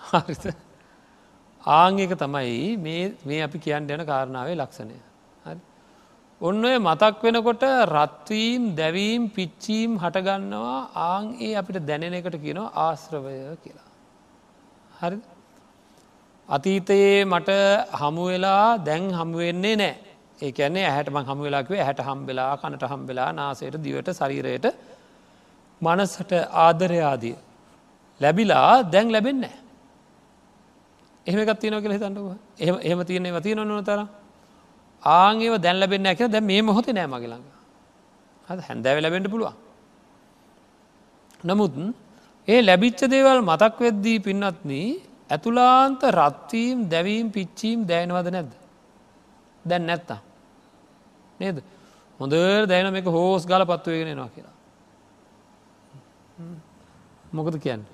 හරි 0.00 0.67
ආංගක 1.64 2.14
තමයි 2.14 2.76
මේ 3.24 3.42
අපි 3.42 3.58
කියන්න 3.58 3.88
යන 3.88 4.04
කාරණාවේ 4.04 4.56
ලක්ෂණය. 4.56 4.98
ඔන්න 6.40 6.64
ඔය 6.64 6.76
මතක් 6.78 7.22
වෙනකොට 7.22 7.64
රත්වීම් 7.88 8.76
දැවීම් 8.76 9.22
පිච්චීම් 9.30 9.98
හටගන්නවා 9.98 10.78
ආං 11.04 11.34
ඒ 11.40 11.54
අපිට 11.54 11.86
දැනෙන 11.86 12.14
එකට 12.14 12.36
කියනවා 12.36 12.74
ආශ්‍රවය 12.76 13.34
කියලා. 13.56 13.88
හරි 14.92 15.18
අතීතයේ 16.48 17.24
මට 17.24 17.50
හමුවෙලා 17.92 18.78
දැන් 18.80 19.10
හමුවෙන්නේ 19.12 19.76
නෑ. 19.76 19.94
ඒ 20.40 20.52
ඇන්නේ 20.56 20.84
ඇහැට 20.86 21.10
මං 21.10 21.24
හම 21.24 21.40
වෙලාකිවේ 21.40 21.82
හැට 21.82 22.00
හම්බෙලා 22.00 22.52
කනට 22.56 22.84
හම්බෙලා 22.84 23.30
නාසයට 23.32 23.76
දිවට 23.84 24.08
ශරීරයට 24.12 24.66
මනසට 25.82 26.32
ආදරයාදිය 26.56 27.36
ලැබිලා 28.20 28.70
දැන් 28.92 29.10
ලැබෙන්න 29.12 29.44
එහෙම 31.28 31.40
එකත් 31.44 31.60
තියනව 31.62 31.80
කියල 31.82 31.94
හිතන්නක 31.96 32.18
එහම 32.58 32.76
එහම 32.82 33.00
තියන්නේ 33.04 33.36
වතිය 33.36 33.54
නොන 33.54 33.84
තර 33.84 34.00
ආංගේව 35.02 35.54
දැන් 35.64 35.80
ලැබෙන්න 35.80 36.06
ඇක 36.06 36.20
දැ 36.34 36.42
මේ 36.50 36.62
මොහොත 36.62 36.88
නෑ 36.88 37.06
මගලඟ 37.06 37.46
හද 38.48 38.60
හැන්දෑව 38.68 38.98
ලැබෙන්ට 39.04 39.30
පුළුවන්. 39.30 39.56
නමුත් 41.44 41.74
ඒ 42.48 42.60
ලැබිච්ච 42.62 43.00
දේවල් 43.14 43.40
මතක් 43.42 43.76
වෙද්දී 43.78 44.18
පින්නත්න 44.20 44.72
ඇතුලාන්ත 45.30 46.02
රත්වීම් 46.10 46.78
දැවීම් 46.92 47.26
පිච්චීම් 47.30 47.78
දෑනවද 47.90 48.28
නැද්ද? 48.32 48.52
දැන් 49.64 49.84
නැත්තා 49.86 50.20
නේද? 51.40 51.58
හොඳ 52.20 52.32
දැන 52.70 52.92
මේක 52.92 53.06
හෝස් 53.06 53.42
ගල 53.46 53.64
පත්වයගෙනෙනවා 53.64 54.30
කියලා. 54.34 54.56
මොකද 57.32 57.60
කියන්න? 57.60 57.84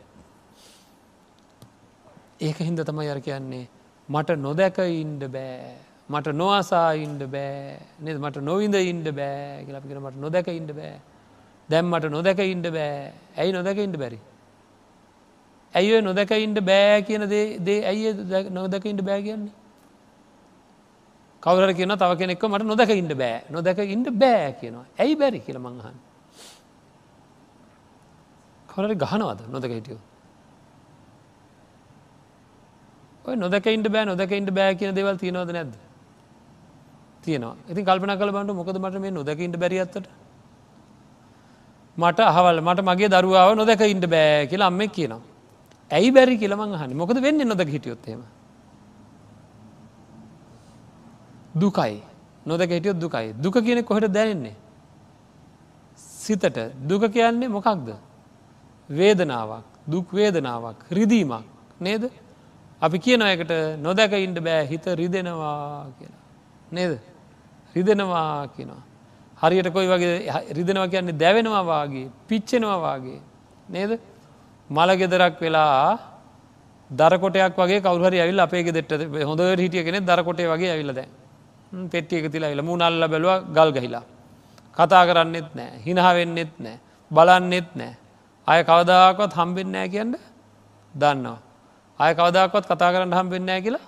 ඒක 2.46 2.58
හින්ද 2.66 2.80
තමයි 2.88 3.08
අර 3.12 3.20
කියන්නේ. 3.26 3.68
මට 4.08 4.36
නොදැක 4.46 4.78
ඉන්ඩ 4.78 5.24
බෑ. 5.34 5.74
මට 6.08 6.34
නොවසා 6.40 6.92
ඉන්ඩ 7.04 7.22
බෑ. 7.34 7.80
නද? 8.02 8.16
මට 8.20 8.44
නොවිඳ 8.48 8.74
ඉන්ඩ 8.74 9.08
බෑ 9.18 9.64
කියලපිකට 9.66 10.00
මට 10.04 10.22
නොදැක 10.24 10.48
ඉන්ඩ 10.52 10.72
බෑ. 10.78 10.94
දැම්මට 11.68 12.08
නොදැක 12.16 12.38
ඉන්ඩ 12.44 12.70
බෑ. 12.76 13.12
ඇයි 13.38 13.52
නොදැක 13.52 13.78
ඉන්ඩ 13.86 13.98
බැරි? 14.02 14.18
ඇයි 15.74 16.00
නොදැක 16.08 16.32
ඉන්ඩ 16.46 16.64
බෑ 16.70 17.02
කියන 17.02 17.28
දේ 17.28 17.80
ඇයි 17.90 18.14
නොදැක 18.50 18.88
ඉන්ඩ 18.92 19.04
බෑ 19.10 19.20
කියන්නේ? 19.28 19.54
කවර 21.42 21.72
කියන 21.78 21.96
තව 21.96 22.18
කෙනෙක් 22.18 22.48
මට 22.50 22.66
නොදැක 22.72 22.90
ඉන්ඩ 23.02 23.14
බෑ. 23.22 23.44
නොදැක 23.50 23.78
ඉන්ඩ 23.78 24.10
බෑ 24.24 24.50
කියනවා. 24.60 24.86
ඇයි 24.98 25.16
බැරි 25.16 25.40
කියල 25.46 25.60
මංහන් 25.62 25.96
කවරට 28.68 28.98
ගහනවද 29.02 29.40
නොදක 29.54 29.70
හිටියෝ 29.70 30.00
ඔය 33.24 33.36
නොදක 33.36 33.66
ඉන්ට 33.66 33.88
බෑ 33.88 34.04
නොදක 34.04 34.32
ඉන්ට 34.32 34.50
බෑ 34.50 34.74
කියන 34.74 34.94
දෙවල් 34.94 35.16
තියෙනවද 35.16 35.50
නැද්ද? 35.56 35.74
තියෙනවා. 37.24 37.56
ඉතින් 37.70 37.84
කල්පන 37.84 38.16
කල 38.20 38.32
බට 38.36 38.56
මොකද 38.60 38.78
මට 38.78 39.00
මේ 39.00 39.10
නොදක 39.10 39.40
ඉන්ට 39.40 39.56
බැරිත්තට 39.56 40.08
මට 41.96 42.18
අහවල් 42.20 42.60
මට 42.60 42.80
මගේ 42.88 43.08
දරුවාව 43.08 43.54
නොදක 43.56 43.80
ඉන්ට 43.80 44.06
බෑ 44.06 44.46
කියලා 44.46 44.68
අම්මෙක් 44.72 44.92
කියනවා. 44.92 45.22
ඇයි 45.90 46.10
බැරි 46.12 46.38
කියලමං 46.38 46.74
හනි 46.80 46.94
මොකද 46.94 47.20
වෙන්න 47.22 47.48
නොදක 47.48 47.68
හිටියොත්තේම 47.68 48.22
දුකයි. 51.54 52.02
නොදක 52.46 52.70
හිටියොත් 52.70 52.98
දුකයි. 52.98 53.32
දුක 53.40 53.56
කියන 53.64 53.84
කොහට 53.84 54.08
දැනෙන්නේ? 54.08 54.56
සිතට. 55.96 56.58
දුක 56.88 57.02
කියන්නේ 57.12 57.48
මොකක්ද? 57.48 57.88
වේදනාවක් 58.88 59.64
දුක් 59.86 60.12
වේදනාවක් 60.12 60.78
රිදීමක් 60.90 61.44
නේද? 61.80 62.10
අපි 62.82 62.98
කියනයකට 62.98 63.52
නොදැක 63.78 64.12
ඉන්ඩ 64.12 64.38
බෑ 64.38 64.66
හිත 64.66 64.86
රිදෙනවා 64.86 65.86
කියලා. 65.98 66.22
නේද? 66.72 66.98
රිදෙනවා 67.76 68.48
කියනවා. 68.56 68.82
හරියට 69.42 69.68
කොයි 69.72 69.88
වගේ 69.88 70.14
රිදෙනවා 70.52 70.88
කියන්නේ 70.88 71.18
දැවෙනවා 71.18 71.64
වගේ 71.64 72.10
පිච්චෙනවා 72.28 72.96
වගේ. 72.96 73.20
නේද? 73.68 74.00
මළගෙදරක් 74.70 75.40
වෙලා 75.40 75.98
දරකොටයක් 76.90 77.56
වගේ 77.56 77.80
කවුහරි 77.80 78.20
ඇවිල් 78.20 78.40
අපේ 78.40 78.72
දෙට 78.72 78.90
හොඳ 79.24 79.40
හිටිය 79.58 79.84
කෙනෙ 79.84 80.00
දරකොටේ 80.00 80.48
වගේ 80.48 80.70
ඇවිලද 80.70 81.00
පෙට්ටියක 81.92 82.26
තිලා 82.32 82.50
ඇල 82.50 82.62
මුණල්ල 82.62 83.08
බැලුව 83.08 83.52
ගල් 83.56 83.70
ගහිලා. 83.72 84.04
කතා 84.76 85.04
කරන්නෙත් 85.06 85.48
නෑ 85.54 85.80
හිනහවෙන්නෙත් 85.86 86.52
නෑ 86.58 86.78
බලන්නෙත් 87.10 87.70
නෑ. 87.76 87.92
අය 88.48 88.60
කවදාකවත් 88.64 89.32
හම්බෙන් 89.32 89.68
නෑ 89.72 89.88
කියන්න 89.88 90.14
දන්නවා. 90.94 91.38
අය 92.00 92.12
කවදක්වත් 92.14 92.64
කතා 92.70 92.92
කරන්න 92.94 93.14
හම්බෙන්නෑ 93.18 93.60
කියලා 93.66 93.84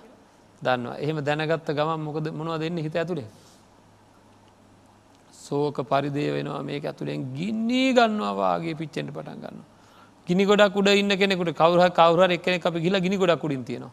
දන්නවා. 0.61 0.97
එහෙම 1.03 1.17
දැනගත්ත 1.27 1.69
ගමන් 1.77 1.99
මොකද 2.07 2.27
මොනවා 2.31 2.59
දෙන්න 2.59 2.77
හිත 2.77 2.95
ඇතුළේ 2.95 3.29
සෝක 5.33 5.77
පරිදේ 5.91 6.29
වෙනවා 6.35 6.61
මේක 6.63 6.85
ඇතුළෙන් 6.85 7.33
ගින්නේ 7.37 7.89
ගන්නවාගේ 7.97 8.75
පිච්චෙන්ට 8.75 9.11
පටන් 9.15 9.39
ගන්න 9.43 9.59
ගිනි 10.27 10.43
ගොඩක් 10.45 10.75
උඩ 10.75 10.89
ඉන්න 11.01 11.11
කෙනෙකුට 11.21 11.55
කවර 11.55 11.89
කවර 11.91 12.31
එක්කෙන 12.35 12.59
අපි 12.69 12.79
ගිල 12.85 12.95
ගිනි 13.05 13.17
ගොඩක් 13.17 13.43
උඩින් 13.43 13.63
තියෙනවා. 13.63 13.91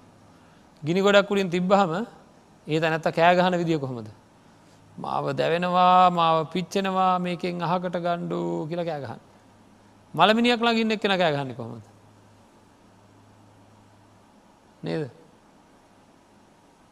ගිනි 0.83 1.00
ගොඩක් 1.00 1.31
උඩින් 1.31 1.50
තිබ්බහම 1.50 1.92
ඒ 2.66 2.81
තැනැත්ත 2.81 3.09
කෑගහන 3.18 3.57
විදිිය 3.62 3.79
කොහොමද? 3.79 4.09
මාව 4.98 5.24
දැවෙනවා 5.38 6.11
මාව 6.11 6.37
පිච්චෙනවා 6.53 7.18
මේකෙන් 7.18 7.62
අහකට 7.62 7.96
ගණ්ඩු 8.05 8.40
කියල 8.68 8.83
කෑගහන් 8.88 9.20
මළමිනියක් 10.14 10.61
ලගින්න 10.61 10.94
එක්කෙන 10.96 11.14
කෑගහන්න 11.22 11.55
කොහොමද? 11.55 11.85
නේද? 14.85 15.05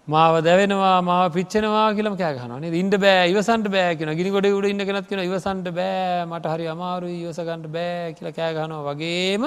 මාව 0.09 0.35
දැවෙනවා 0.43 0.97
මාව 1.03 1.33
පිච්චනවා 1.33 1.95
කියලම 1.97 2.15
කෑගහන 2.17 2.65
ඉන්ඩ 2.75 2.95
බෑ 2.99 3.31
ඉවසන්ට 3.31 3.69
බෑ 3.71 3.97
කියෙන 3.97 4.17
ගිනි 4.19 4.31
ගොඩ 4.31 4.47
උඩ 4.49 4.67
ඉන්න 4.67 4.85
කෙනත් 4.89 5.07
කියෙන 5.09 5.23
ඉවසන්ට 5.23 5.69
බෑ 5.71 6.27
මට 6.27 6.55
හරි 6.55 6.67
අමාරු 6.67 7.07
ඉවසගන්ට 7.09 7.69
බෑ 7.71 8.15
කියල 8.17 8.29
කෑගහනවා 8.33 8.83
වගේම 8.89 9.45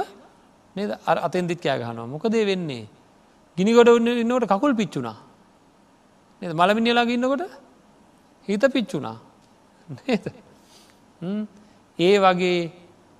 නේද? 0.76 0.92
අර 1.06 1.18
අතෙන්දිත් 1.28 1.60
කෑගහනවා 1.60 2.08
මොකදේ 2.08 2.46
වෙන්නේ? 2.46 2.88
ගිනි 3.58 3.74
ගොඩ 3.74 3.90
උන්න 3.90 4.08
ඉන්නවට 4.14 4.48
කකුල් 4.48 4.74
පිච්චුණා. 4.74 5.18
නද? 6.42 6.52
මළමිනිියලාග 6.54 7.10
ඉන්නකොට 7.10 7.44
හිත 8.48 8.64
පිච්චුණා. 8.74 9.18
නේද? 10.00 10.26
ඒ 12.00 12.16
වගේ 12.20 12.72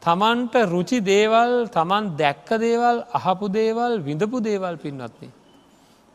තමන්ට 0.06 0.56
රුචි 0.70 1.00
දේවල් 1.02 1.52
තමන් 1.68 2.12
දැක්ක 2.18 2.50
දේවල් 2.60 2.98
අහපු 3.20 3.46
දේවල් 3.50 3.94
විඳපු 4.08 4.38
දේවල් 4.40 4.76
පින්වත්න්නේ. 4.78 5.32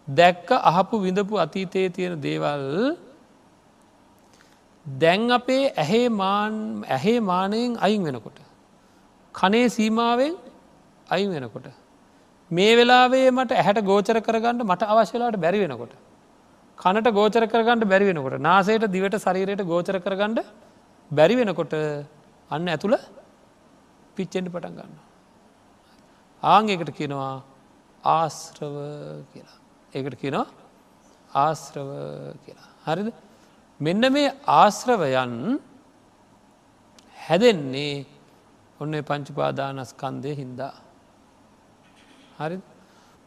දැක්ක 0.08 0.50
අහපු 0.70 1.02
විඳපු 1.06 1.34
අතීතයේ 1.44 1.90
තියෙන 1.90 2.14
දේවල් 2.20 2.64
දැන් 4.86 5.30
අපේ 5.30 5.72
ඇහේ 5.74 6.06
ඇහේ 6.88 7.18
මානයෙන් 7.22 7.76
අයින් 7.78 8.02
වෙනකොට. 8.04 8.38
කනේ 9.34 9.66
සීමාවෙන් 9.68 10.36
අයින් 11.08 11.30
වෙනකොට. 11.30 11.66
මේ 12.50 12.76
වෙලාවේ 12.76 13.30
මට 13.30 13.52
ඇහැට 13.52 13.84
ගෝචර 13.84 14.16
කරගන්නට 14.20 14.62
මට 14.64 14.82
අවශ්‍යලාට 14.84 15.36
බැරි 15.36 15.58
වෙනකොට. 15.58 15.92
කනට 16.78 17.08
ගෝචර 17.12 17.44
කරගන්නට 17.46 17.84
බැරි 17.84 18.06
වෙනකොට 18.10 18.38
නාසයට 18.40 18.86
දිවට 18.88 19.18
ශරීරයට 19.18 19.64
ගෝචර 19.64 19.98
කරගන්නඩ 19.98 20.46
බැරි 21.10 21.34
වෙනකොට 21.40 21.74
අන්න 22.50 22.68
ඇතුළ 22.68 22.96
පිච්චෙන්ට 24.20 24.52
පටන් 24.54 24.76
ගන්න. 24.78 24.92
ආංගකට 26.42 26.92
කියනවා 26.98 27.34
ආශ්‍රව 28.04 28.76
කියලා. 29.32 29.58
ඒකට 29.94 30.16
කියනවා 30.22 30.46
ආශ්‍රව 31.34 31.90
කියලා. 32.44 32.70
හරිද 32.86 33.08
මෙන්න 33.80 34.12
මේ 34.12 34.30
ආශ්‍රවයන් 34.60 35.34
හැදෙන්නේ 37.26 38.06
ඔන්න 38.80 38.94
පංචුපාදානස්කන්දය 39.10 40.32
හින්දා. 40.40 40.74
හරි 42.38 42.56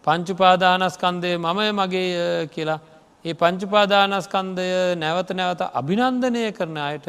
පංචුපාදානස්කන්දය 0.04 1.32
මමය 1.46 1.70
මගේ 1.80 2.48
කියලා 2.56 2.80
ඒ 3.26 3.34
පංචුපාදානස්කන්දය 3.42 4.68
නැවත 5.04 5.30
නැවත 5.40 5.62
අභිනන්දනය 5.80 6.44
කරන 6.58 6.78
අයට 6.90 7.08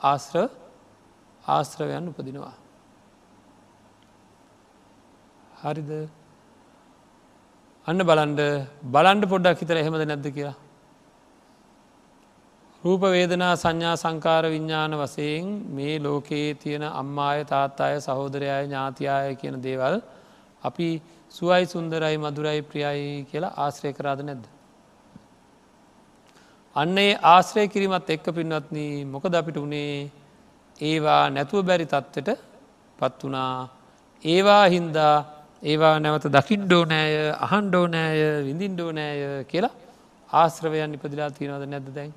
ආශ්‍ර 0.00 0.36
ආශ්‍රවයන් 1.44 2.08
උපදිනවා. 2.12 2.54
හරිද 5.56 5.90
අන්න 7.86 8.00
බලන්ඩ 8.00 8.40
බලන්ඩ 8.90 9.24
පොඩ්ඩක් 9.32 9.60
හිතර 9.62 9.76
එහෙමද 9.76 10.02
නැද්ද 10.02 10.26
කියලා. 10.28 10.56
රූප 12.84 13.04
වේදනා 13.06 13.52
සංඥා 13.56 13.94
සංකාර 13.96 14.44
විඤ්ඥාන 14.46 14.92
වසයෙන් 14.94 15.46
මේ 15.76 15.94
ලෝකයේ 15.98 16.50
තියෙන 16.54 16.84
අම්මාය 16.92 17.44
තාත්තාය 17.44 17.94
සහෝදරයය 18.00 18.50
ඥාතියාය 18.64 19.36
කියන 19.36 19.56
දේවල් 19.60 19.96
අපි 20.62 20.88
සුවයි 21.34 21.64
සුන්දරයි 21.66 22.16
මදුරයි 22.16 22.60
ප්‍රියයි 22.62 23.14
කියලා 23.30 23.54
ආශ්‍රය 23.56 23.92
කරාද 23.92 24.20
නැද්ද. 24.22 24.44
අන්න 26.76 26.98
ඒ 26.98 27.12
ආශ්‍රය 27.26 27.64
කිරීමත් 27.68 28.10
එක්ක 28.10 28.26
පින්වත්න 28.30 28.78
මොකද 29.06 29.32
අපිට 29.34 29.58
වනේ 29.58 30.10
ඒවා 30.80 31.22
නැතුව 31.30 31.64
බැරි 31.64 31.86
තත්වට 31.86 32.30
පත් 32.98 33.18
වනා 33.22 33.54
ඒවා 34.24 34.64
හින්දා 34.68 35.16
ඒවා 35.66 35.94
නැවත 35.98 36.26
දකිින්ඩෝ 36.36 36.84
නෑය 36.84 37.14
අහන්ඩෝ 37.46 37.86
නෑය 37.94 38.20
විඳින්ඩෝ 38.48 38.90
නෑය 38.98 39.44
කියලා 39.50 39.74
ආශ්‍රවයන් 40.30 40.94
ඉපදිලා 40.96 41.30
තියෙනවද 41.30 41.64
නැද්ද 41.72 41.88
දැන්? 41.96 42.12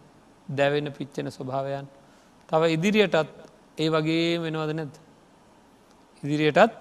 දැවෙන 0.50 0.88
පිච්චෙන 0.98 1.28
ස්වභාවයන්. 1.30 1.88
තව 2.50 2.62
ඉදිරියටත් 2.76 3.16
ඒ 3.78 3.90
වගේ 3.90 4.30
වෙනවද 4.44 4.72
නැද්ද? 4.80 4.96
ඉදිරියටත් 6.24 6.74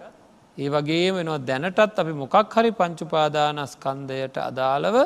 ඒ 0.58 0.68
වගේ 0.68 1.08
වෙනවා. 1.16 1.38
දැනටත් 1.40 1.98
අපි 1.98 2.12
මොකක් 2.22 2.54
හරි 2.54 2.70
පංචුපාදානස්කන්දයට 2.72 4.36
අදාළව 4.40 4.96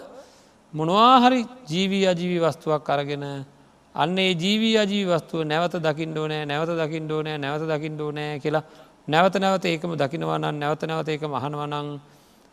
මොනවාහරි 0.74 1.40
ජීවී 1.68 2.04
අජීවි 2.06 2.38
වස්තුවක් 2.40 2.88
අරගෙන 2.88 3.24
අන්නේ 3.94 4.30
ජීවී 4.34 4.76
අජී 4.78 5.04
වස්තුව 5.06 5.40
නැවත 5.44 5.74
දකිින්ඩෝනෑ 5.78 6.44
නැවත 6.46 6.70
දකිින්ඩෝනෑ 6.80 7.38
නැවත 7.38 7.64
දකිින්ඩෝනෑ 7.68 8.40
කියලා 8.40 8.64
නැවත 9.08 9.34
නැවත 9.36 9.64
ඒකම 9.64 9.94
දකිනවනන් 9.94 10.54
නැවත 10.54 10.82
නැවත 10.84 11.08
ඒක 11.08 11.22
මහනවනං 11.24 11.88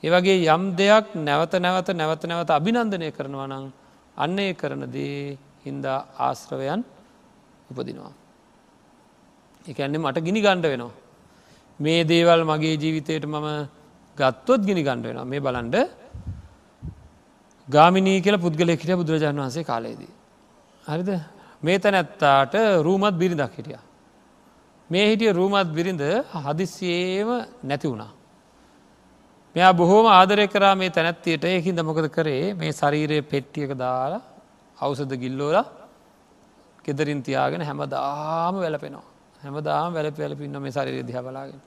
ඒවගේ 0.03 0.47
යම් 0.47 0.63
දෙයක් 0.75 1.13
නැවත 1.17 1.53
නැවත 1.55 1.89
නැවත 1.91 2.23
නැවත 2.25 2.49
අභිනන්දනය 2.49 3.11
කරනවා 3.11 3.47
නං 3.47 3.65
අන්න 4.17 4.39
ඒ 4.39 4.53
කරන 4.53 4.83
දේ 4.87 5.37
හින්දා 5.65 6.05
ආශ්‍රවයන් 6.17 6.81
උපදිනවා. 7.69 8.13
එකන්නේ 9.65 9.99
මට 9.99 10.17
ගිනි 10.25 10.41
ගණ්ඩ 10.41 10.65
වෙනවා. 10.65 10.93
මේ 11.79 12.01
දේවල් 12.03 12.41
මගේ 12.43 12.75
ජීවිතයට 12.77 13.25
මම 13.25 13.47
ගත්තොත් 14.17 14.61
ගිනි 14.65 14.81
ගණ්ඩ 14.81 15.05
වෙනවා 15.05 15.25
මේ 15.25 15.39
බලන්ඩ 15.39 15.75
ගාමිනී 17.67 18.23
කියල 18.23 18.37
පුද්ගලෙකිට 18.37 18.97
බුදුරජාණන් 18.97 19.41
වහන්සේ 19.41 19.63
කාලයේදී. 19.63 20.13
හරිද 20.85 21.09
මේ 21.63 21.77
තැනැත්තාට 21.77 22.53
රූමත් 22.81 23.15
බිරිඳක් 23.21 23.53
හිටිය. 23.53 23.77
මේ 24.89 25.05
හිටිය 25.09 25.31
රූමත් 25.31 25.69
බිරිඳ 25.69 26.01
හදිස්සියේම 26.35 27.29
නැති 27.63 27.87
වුණා. 27.87 28.11
මෙයා 29.55 29.73
බොහෝම 29.73 30.05
ආදරය 30.07 30.47
කරා 30.47 30.75
මේ 30.75 30.89
තැනැත්තියට 30.89 31.43
ඒකින් 31.45 31.75
දමොකද 31.75 32.07
කරේ 32.09 32.53
මේ 32.53 32.71
ශරීරය 32.71 33.21
පෙට්ටියක 33.23 33.71
දාලා 33.75 34.21
අවසද 34.77 35.11
ගිල්ලෝල 35.15 35.57
කෙදරින් 36.85 37.21
තියාගෙන 37.21 37.61
හැමදාම 37.61 38.55
වැලපෙනවා. 38.55 39.05
හැමදාම 39.43 39.93
වැල 39.93 40.11
පැලපින්න 40.11 40.55
මේ 40.57 40.71
ශරීරය 40.71 41.03
දිහ 41.03 41.17
බලාගෙන. 41.19 41.61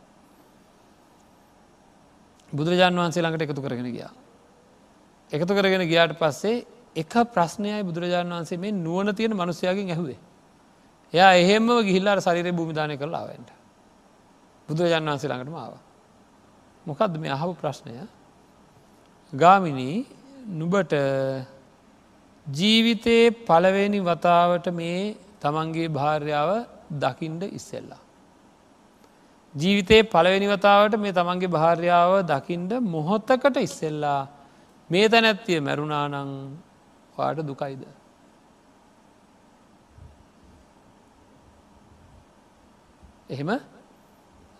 බුදුරජාන් 2.52 2.94
වහන්සේ 2.94 3.22
ළඟට 3.22 3.42
එකතු 3.42 3.62
කරගෙන 3.62 3.88
ගියා. 3.88 4.12
එකතු 5.32 5.52
කරගෙන 5.54 5.84
ගියාට 5.86 6.18
පස්සේ 6.18 6.64
එක 6.96 7.14
ප්‍රශ්නයයි 7.30 7.82
බුදුරජාණන් 7.82 8.34
වහන්සේ 8.34 8.58
මේ 8.58 8.72
නුවන 8.76 9.14
තියෙන 9.14 9.32
මනුස්සයාගෙන් 9.32 9.88
ඇහුවේ. 9.88 10.18
එයා 11.12 11.32
එහෙම 11.34 11.66
ගිහිල්ලාර 11.88 12.18
ශරිරය 12.20 12.52
භූමිධානය 12.52 12.96
කරලාවෙන්ට. 12.96 13.50
බුදුරජාණන් 14.68 15.10
වහන්සේ 15.10 15.30
ළඟටම 15.30 15.56
ආව. 15.56 15.74
මොකක්ද 16.86 17.14
මේ 17.18 17.30
අහපු 17.30 17.54
ප්‍රශ්නය 17.54 17.94
ගාමිනී 19.32 19.96
නුබට 20.50 20.94
ජීවිතයේ 22.46 23.30
පලවෙනි 23.46 24.00
වතාවට 24.00 24.66
මේ 24.72 25.16
තමන්ගේ 25.40 25.88
භාර්යාව 25.88 26.50
දකිින්ඩ 26.98 27.42
ඉස්සෙල්ලා. 27.50 28.00
ජීවිතයේ 29.54 30.02
පළවෙනි 30.04 30.46
වතාවට 30.46 30.98
මේ 30.98 31.12
තමන්ගේ 31.12 31.48
භාර්යාව 31.48 32.12
දකිින්ඩ 32.24 32.72
මොහොත්තකට 32.94 33.56
ඉස්සෙල්ලා 33.58 34.20
මේ 34.90 35.08
තැනැත්තිය 35.08 35.60
මැරුණානං 35.60 36.30
වාට 37.16 37.38
දුකයිද. 37.46 37.82
එහෙම 43.32 43.50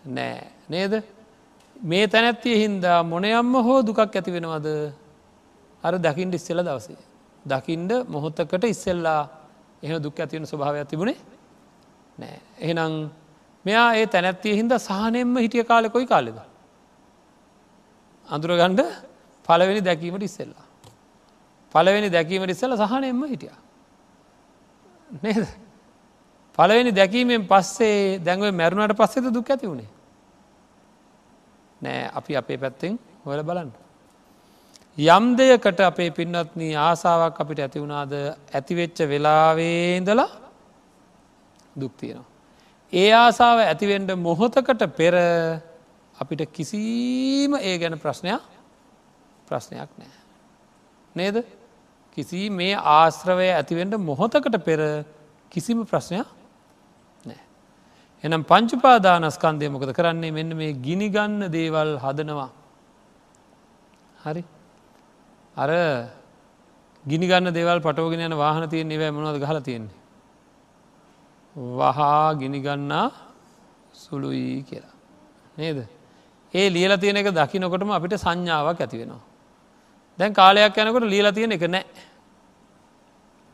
නෑ 0.09 0.41
නේද 0.69 0.93
මේ 1.83 2.05
තැනැත්තිය 2.09 2.57
හින්දා 2.65 2.99
මොනයම්ම 3.05 3.55
හෝ 3.67 3.79
දුකක් 3.83 4.01
ඇති 4.01 4.31
වෙනවද 4.31 4.69
අර 5.85 5.95
දකිින්ට 5.99 6.35
ඉස්සෙල 6.35 6.61
දවසේ. 6.63 7.01
දකිින්ඩ 7.45 7.93
මොහොත්තකට 8.09 8.65
ඉස්සෙල්ලා 8.65 9.21
එහ 9.83 9.93
දුක් 10.01 10.17
ඇතිවෙන 10.19 10.47
ස්වභාවයක් 10.47 10.89
තිබුණේ 10.89 11.19
නෑ. 12.19 12.37
එහෙනම් 12.59 12.93
මෙයා 13.65 13.89
ඒ 13.95 14.07
තැනැත්තිය 14.07 14.55
හින්ද 14.57 14.73
සහනෙන්ම 14.79 15.37
හිටිය 15.37 15.65
කාලෙ 15.65 15.89
කොයි 15.89 16.07
කාලෙද. 16.07 16.39
අඳුරගණ්ඩ 18.27 18.81
පලවෙනි 19.47 19.81
දැකීමට 19.81 20.23
ඉස්සෙල්ලා. 20.23 20.67
පලවෙනි 21.75 22.09
දැකීමට 22.11 22.55
ඉස්සල 22.55 22.77
සහනයෙන්ම 22.77 23.23
හිටිය. 23.25 23.53
නේද. 25.23 25.45
පලවෙනි 26.59 26.93
දැකීමෙන් 26.93 27.47
පස්සේ 27.47 28.19
දැන්ව 28.19 28.53
මැරුණට 28.53 28.97
පස්සෙද 28.97 29.31
දුක් 29.31 29.51
ඇති 29.51 29.67
වුණේ. 29.67 29.89
නෑ 31.81 32.11
අපි 32.13 32.37
අපේ 32.37 32.59
පැත්තෙන් 32.59 32.99
හොල 33.25 33.43
බලන්න. 33.43 33.71
යම් 34.99 35.25
දෙයකට 35.37 35.81
අපේ 35.81 36.11
පින්නත්න 36.11 36.61
ආසාාවක් 36.79 37.41
අපිට 37.41 37.61
ඇති 37.61 37.81
වුණාද 37.81 38.13
ඇතිවෙච්ච 38.53 38.99
වෙලාවේදලා 39.03 40.29
දුක්තියනවා. 41.77 42.29
ඒ 42.93 43.11
ආසාාව 43.15 43.59
ඇතිවෙන්ඩ 43.63 44.11
මොහොතකට 44.19 44.85
පෙර 44.93 45.15
අපිට 46.17 46.43
කිසිීම 46.53 47.57
ඒ 47.57 47.79
ගැන 47.79 47.99
ප්‍රශ්නයක් 47.99 48.43
ප්‍රශ්නයක් 49.49 49.91
නෑ. 49.97 50.13
නේද 51.15 51.37
කිසි 52.17 52.51
මේ 52.51 52.77
ආශ්‍රවය 52.77 53.49
ඇතිවෙන්ට 53.51 53.97
මොහොතකට 54.01 54.61
පෙර 54.61 54.81
කිසිම 55.51 55.87
ප්‍රශ්නයක් 55.87 56.29
නෑ. 56.29 56.42
එනම් 58.25 58.43
පංචුපාදානස්කන්දය 58.43 59.69
මොකද 59.69 59.91
කරන්නේ 59.95 60.33
මෙන්න 60.33 60.57
මේ 60.57 60.73
ගිනිගන්න 60.73 61.51
දේවල් 61.51 61.99
හදනවා. 61.99 62.51
හරි 64.25 64.43
අර 65.57 65.71
ගිනිගන්න 67.05 67.51
දේවල් 67.53 67.81
පටෝගෙන 67.81 68.23
යන 68.29 68.37
වාහන 68.37 68.69
තියෙන් 68.71 68.89
නිවැ 68.89 69.11
මොනද 69.11 69.41
ගහල 69.41 69.59
තියෙන්නේ. 69.61 69.99
වහා 71.57 72.35
ගිනිගන්නා 72.35 73.11
සුළුයි 73.93 74.63
කියලා. 74.63 74.95
නේද. 75.59 75.79
ඒ 76.55 76.71
ලියල 76.71 76.97
තියෙන 76.97 77.17
එක 77.17 77.29
දකිනකොටම 77.33 77.91
අපිට 77.91 78.15
සංඥාවක් 78.17 78.81
ඇති 78.81 78.99
වෙනවා. 78.99 79.23
දැන් 80.19 80.33
කාලයක් 80.33 80.77
යනකොට 80.77 81.05
ලියලා 81.05 81.33
තියෙන 81.33 81.53
එක 81.53 81.67
නෑ. 81.67 81.85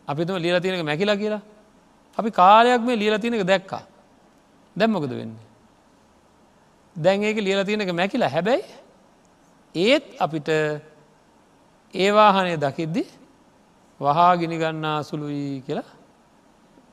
අපිතුම 0.09 0.37
ලියල 0.37 0.61
තියෙන 0.61 0.77
එක 0.77 0.85
මැකිලා 0.85 1.17
කියලා. 1.17 1.43
අපි 2.19 2.31
කාලයක් 2.31 2.83
මේ 2.83 2.97
ලියල 2.97 3.19
තියෙන 3.19 3.35
එක 3.35 3.47
දැක්කා. 3.47 3.83
දැම්මකද 4.79 5.13
වෙන්නේ. 5.13 5.47
දැන් 6.97 7.23
ඒක 7.23 7.39
ලියලා 7.39 7.65
තියෙන 7.65 7.81
එක 7.81 7.93
මැකිලා 7.93 8.31
හැබැයි 8.31 8.65
ඒත් 9.75 10.07
අපිට 10.19 10.49
ඒවාහනය 11.95 12.57
දකිද්දි 12.57 13.03
වහා 14.01 14.33
ගිනිගන්නා 14.37 14.99
සුළුයි 15.03 15.63
කියලා 15.67 15.89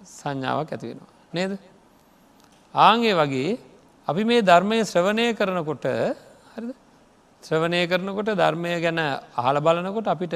සංඥාවක් 0.04 0.70
ඇති 0.72 0.86
වෙනවා. 0.88 1.14
නේද. 1.34 1.52
ආංගේ 2.74 3.14
වගේ 3.14 3.58
අපි 4.08 4.24
මේ 4.24 4.42
ධර්මය 4.42 4.78
ශ්‍රවණය 4.84 5.26
කරනකොට 5.34 5.86
හරිද 6.52 6.72
ශ්‍රවණය 7.44 7.82
කරනකොට 7.88 8.30
ධර්මය 8.34 8.72
ගැන 8.82 9.00
අහල 9.36 9.58
බලනකොට 9.60 10.08
අපිට 10.08 10.36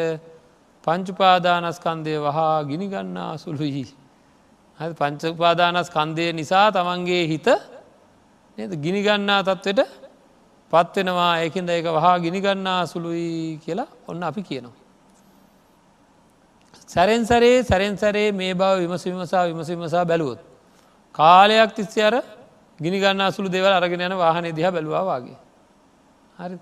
පංචුපාදානස්කන්දය 0.84 2.14
වහා 2.18 2.64
ගිනිගන්නා 2.64 3.32
සුළුයි. 4.80 4.96
පංචපාදානස්කන්දය 4.96 6.34
නිසා 6.34 6.72
තමන්ගේ 6.72 7.28
හිත 7.28 7.48
ගිනිගන්නා 8.58 9.44
තත්වට 9.44 9.80
පත්වෙනවා 10.72 11.40
ඒකින්ද 11.40 11.70
ඒක 11.70 11.86
වහා 11.86 12.20
ගිනිගන්නා 12.20 12.86
සුළුයි 12.86 13.60
කියලා 13.66 13.88
ඔන්න 14.08 14.24
අපි 14.24 14.42
කියනවා. 14.42 14.76
සැරෙන්සරේ 16.88 17.64
සැරෙන්සරේ 17.64 18.32
මේ 18.32 18.54
බව 18.54 18.80
විමසවිමසා 18.80 19.48
විමසවිමසා 19.48 20.06
බැලුවොත්. 20.06 20.40
කාලයක් 21.12 21.76
තිස්සේ 21.76 22.04
අර 22.04 22.16
ගිනිගන්න 22.80 23.32
සුළු 23.32 23.50
දෙවල් 23.50 23.74
අරගෙන 23.74 24.02
යන 24.02 24.18
වාහනය 24.18 24.56
දිහ 24.56 24.72
බැලවා 24.72 25.04
වගේ. 25.12 25.38
හරි 26.40 26.56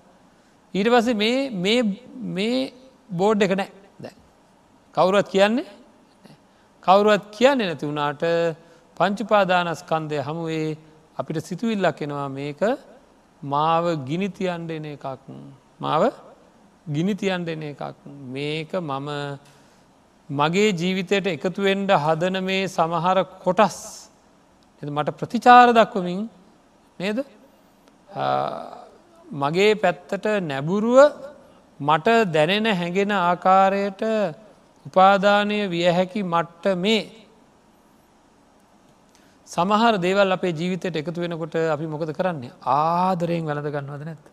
ඊට 0.74 0.88
පස 0.88 1.08
මේ 1.14 2.74
බෝඩ් 3.10 3.42
එක 3.42 3.52
නෑ 3.56 3.70
දැ. 4.00 4.14
කවුරුවත් 4.94 5.28
කියන්නේ 5.28 5.77
කවුරුවත් 6.88 7.24
කියන්නේ 7.36 7.68
නැති 7.68 7.88
වුණාට 7.88 8.22
පංචුපාදානස්කන්දය 8.96 10.18
හමුවේ 10.28 10.68
අපිට 11.20 11.38
සිතුවිල්ලක් 11.48 12.00
එනවා 12.06 12.28
මේක. 12.38 12.60
මාව 13.42 13.84
ගිනිතියන්ඩ 14.08 14.70
එන 14.76 14.86
එකක්. 14.94 15.06
මාව 15.84 16.02
ගිනිතියන්ඩ 16.86 17.48
එන 17.54 17.62
එකක්. 17.70 17.82
මේක 18.36 18.72
මම 18.80 19.08
මගේ 20.30 20.70
ජීවිතයට 20.80 21.26
එකතුවෙන්ඩ 21.36 21.90
හදන 22.04 22.36
මේ 22.48 22.64
සමහර 22.76 23.18
කොටස්. 23.44 23.78
මට 24.82 25.16
ප්‍රතිචාර 25.20 25.68
දක්වමින් 25.78 26.20
නේද? 27.00 27.18
මගේ 29.42 29.72
පැත්තට 29.84 30.26
නැබුරුව 30.50 30.98
මට 31.80 32.06
දැනෙන 32.34 32.66
හැඟෙන 32.80 33.12
ආකාරයට 33.20 34.02
උපාදානය 34.88 35.58
විය 35.72 35.86
හැකි 35.98 36.22
මට්ට 36.24 36.74
මේ 36.84 37.02
සමහර 39.48 39.94
දේවල් 39.98 40.32
අපේ 40.32 40.52
ජීවිතයට 40.52 40.98
එකතු 41.00 41.22
වෙනකොට 41.22 41.54
අපි 41.74 41.86
මොකද 41.86 42.10
කරන්නේ 42.18 42.52
ආදරයෙන් 42.74 43.46
වැළඳ 43.48 43.70
ගන්නවද 43.74 44.04
නැත්. 44.04 44.24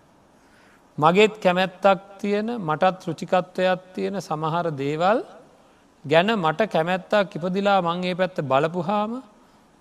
මගේත් 0.98 1.34
කැමැත්තක් 1.44 2.02
තියෙන 2.20 2.48
මටත් 2.60 3.08
රුචිකත්වයක් 3.08 3.82
තියෙන 3.96 4.16
සමහර 4.22 4.68
දේවල් 4.74 5.20
ගැන 6.06 6.30
මට 6.36 6.70
කැමැත්තක් 6.70 7.36
ඉපදිලා 7.38 7.80
මං 7.82 8.04
ඒ 8.04 8.16
පැත්ත 8.16 8.38
බලපුහාම 8.44 9.12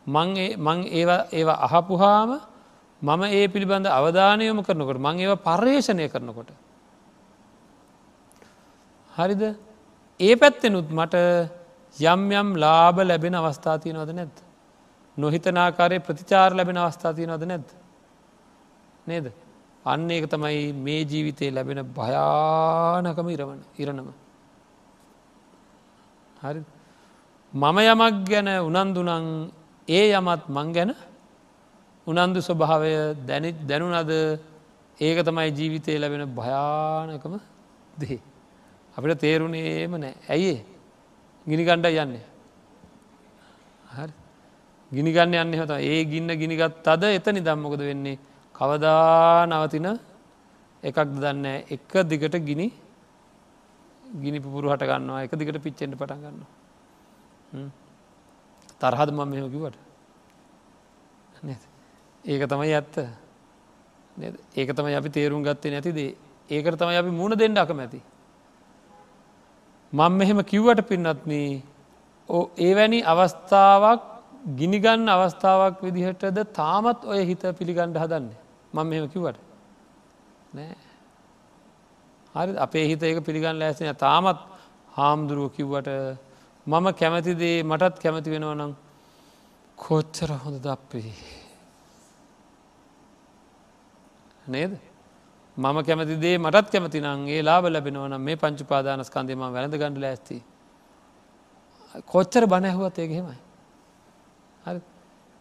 මං 0.07 0.81
ඒවා 1.33 1.59
අහපුහාම 1.67 2.31
මම 3.03 3.23
ඒ 3.31 3.47
පිළිබඳ 3.49 3.87
අවධානයම 3.89 4.59
කරනකොට 4.63 4.99
මං 4.99 5.17
ඒව 5.19 5.33
පර්යේෂණය 5.39 6.09
කරනකොට. 6.09 6.51
හරිද 9.11 9.43
ඒ 10.21 10.35
පැත්තෙනුත් 10.37 10.89
මට 10.91 11.15
යම් 11.97 12.31
යම් 12.33 12.49
ලාබ 12.57 12.97
ලැබෙන 13.01 13.35
අවස්ථාතියනවද 13.35 14.11
නැද්ද. 14.13 14.37
නොහිතනාකාරය 15.17 15.99
ප්‍රතිචාර 16.01 16.51
ලැබෙන 16.53 16.77
අවස්ථාතියනවද 16.79 17.45
නැද්ද. 17.45 17.69
නේද. 19.07 19.33
අන්න 19.85 20.11
ඒක 20.11 20.27
තමයි 20.27 20.73
මේ 20.75 21.05
ජීවිතය 21.05 21.51
ලැබෙන 21.51 21.83
භයානකම 21.91 23.29
ඉරවන 23.29 23.61
ඉරණම. 23.77 24.09
හරි 26.41 26.61
මම 27.55 27.79
යමක් 27.85 28.17
ගැන 28.29 28.49
උනන්දුනං 28.61 29.51
ඒ 29.89 30.05
යමත් 30.13 30.45
මං 30.49 30.73
ගැන 30.73 30.95
උනන්දු 32.07 32.41
ස්වභාවය 32.41 32.93
දැනිත් 33.27 33.57
දැනුනද 33.67 34.11
ඒක 34.99 35.19
තමයි 35.21 35.51
ජීවිතය 35.51 35.99
ලැබෙන 35.99 36.25
භයානකම 36.31 37.35
දේ. 37.97 38.21
අපිට 38.97 39.21
තේරුණේම 39.21 39.93
නෑ. 40.01 40.15
ඇයිඒ 40.29 40.61
ගිනිගණ්ඩ 41.47 41.87
යන්නේ. 41.87 42.25
හරි. 43.95 44.13
ගිනිගන්න 44.93 45.35
යන්න 45.35 45.59
හොත 45.59 45.73
ඒ 45.81 46.05
ගින්න 46.05 46.31
ගිනිගත් 46.41 46.89
අද 46.89 47.03
එතනි 47.05 47.41
දම්මොකද 47.41 47.83
වෙන්නේ? 47.91 48.19
කවදා 48.55 49.47
නවතින 49.47 49.89
එකක් 50.83 50.99
දන්න 51.15 51.47
එක 51.75 51.93
දිගට 52.11 52.37
ගිනි 52.49 52.67
ගිනි 54.23 54.39
පුපුරු 54.41 54.71
හට 54.71 54.87
ගන්නවා. 54.87 55.25
එක 55.25 55.33
දිගට 55.35 55.59
පිච්චෙන්ට 55.65 55.99
පටන් 55.99 56.21
ගන්න 56.23 57.71
තරහද 58.81 59.11
මම 59.11 59.29
මෙහකිවට 59.29 59.77
ඒක 62.25 62.43
තමයි 62.49 62.73
ඇත්ත. 62.73 62.97
ඒක 64.57 64.71
තමයි 64.77 64.95
අපි 64.95 65.11
තේරුම් 65.11 65.43
ගත්තේ 65.43 65.73
නැතිදේ 65.75 66.17
ඒකට 66.51 66.79
තමයි 66.79 66.97
අපි 66.97 67.11
මුණ 67.11 67.37
දෙන්න 67.37 67.59
අකමැති. 67.59 68.01
මං 69.95 70.13
මෙහෙම 70.13 70.39
කිව්වට 70.45 70.89
පින්නත්න 70.89 71.33
ඒවැනි 72.61 73.01
අවස්ථාවක් 73.05 74.03
ගිනිගන්න 74.59 75.09
අවස්ථාවක් 75.09 75.83
විදිහටද 75.87 76.39
තාමත් 76.53 77.05
ඔය 77.05 77.21
හිත 77.25 77.43
පිළිගණ්ඩ 77.59 78.01
හදන්නේ? 78.03 78.39
මං 78.73 78.87
මෙහෙම 78.87 79.07
කිවට 79.09 79.39
නෑ. 80.55 80.75
හරි 82.35 82.57
අපේ 82.59 82.85
හිත 82.91 83.03
ඒක 83.03 83.21
පිළිගන්න 83.25 83.61
ලෑසන 83.61 83.95
තාමත් 83.97 84.41
හාමුදුරුව 84.93 85.53
කිව්වට 85.57 85.91
මම 86.67 86.87
කැමතිදේ 86.95 87.63
මටත් 87.63 88.03
කැමති 88.03 88.35
වෙනවා 88.35 88.55
නම් 88.55 88.73
කොච්චර 89.79 90.31
හොඳ 90.43 90.59
දප්පේ 90.67 91.13
නේද? 94.47 94.73
මම 95.57 95.79
කැමතිදේ 95.83 96.37
මටත් 96.39 96.67
කැමති 96.71 97.01
නංගේ 97.01 97.43
ලාබ 97.43 97.65
ලැබෙනවනම් 97.67 98.21
මේ 98.21 98.37
පංචුපාදානස්කන්දේම 98.37 99.45
වැළඳ 99.47 99.77
ගණඩ 99.77 100.05
ඇස්ති 100.05 100.39
කොච්චර 102.07 102.45
බණැහුවත් 102.47 102.99
ඒගෙහෙමයි 102.99 103.39
හරි 104.67 104.81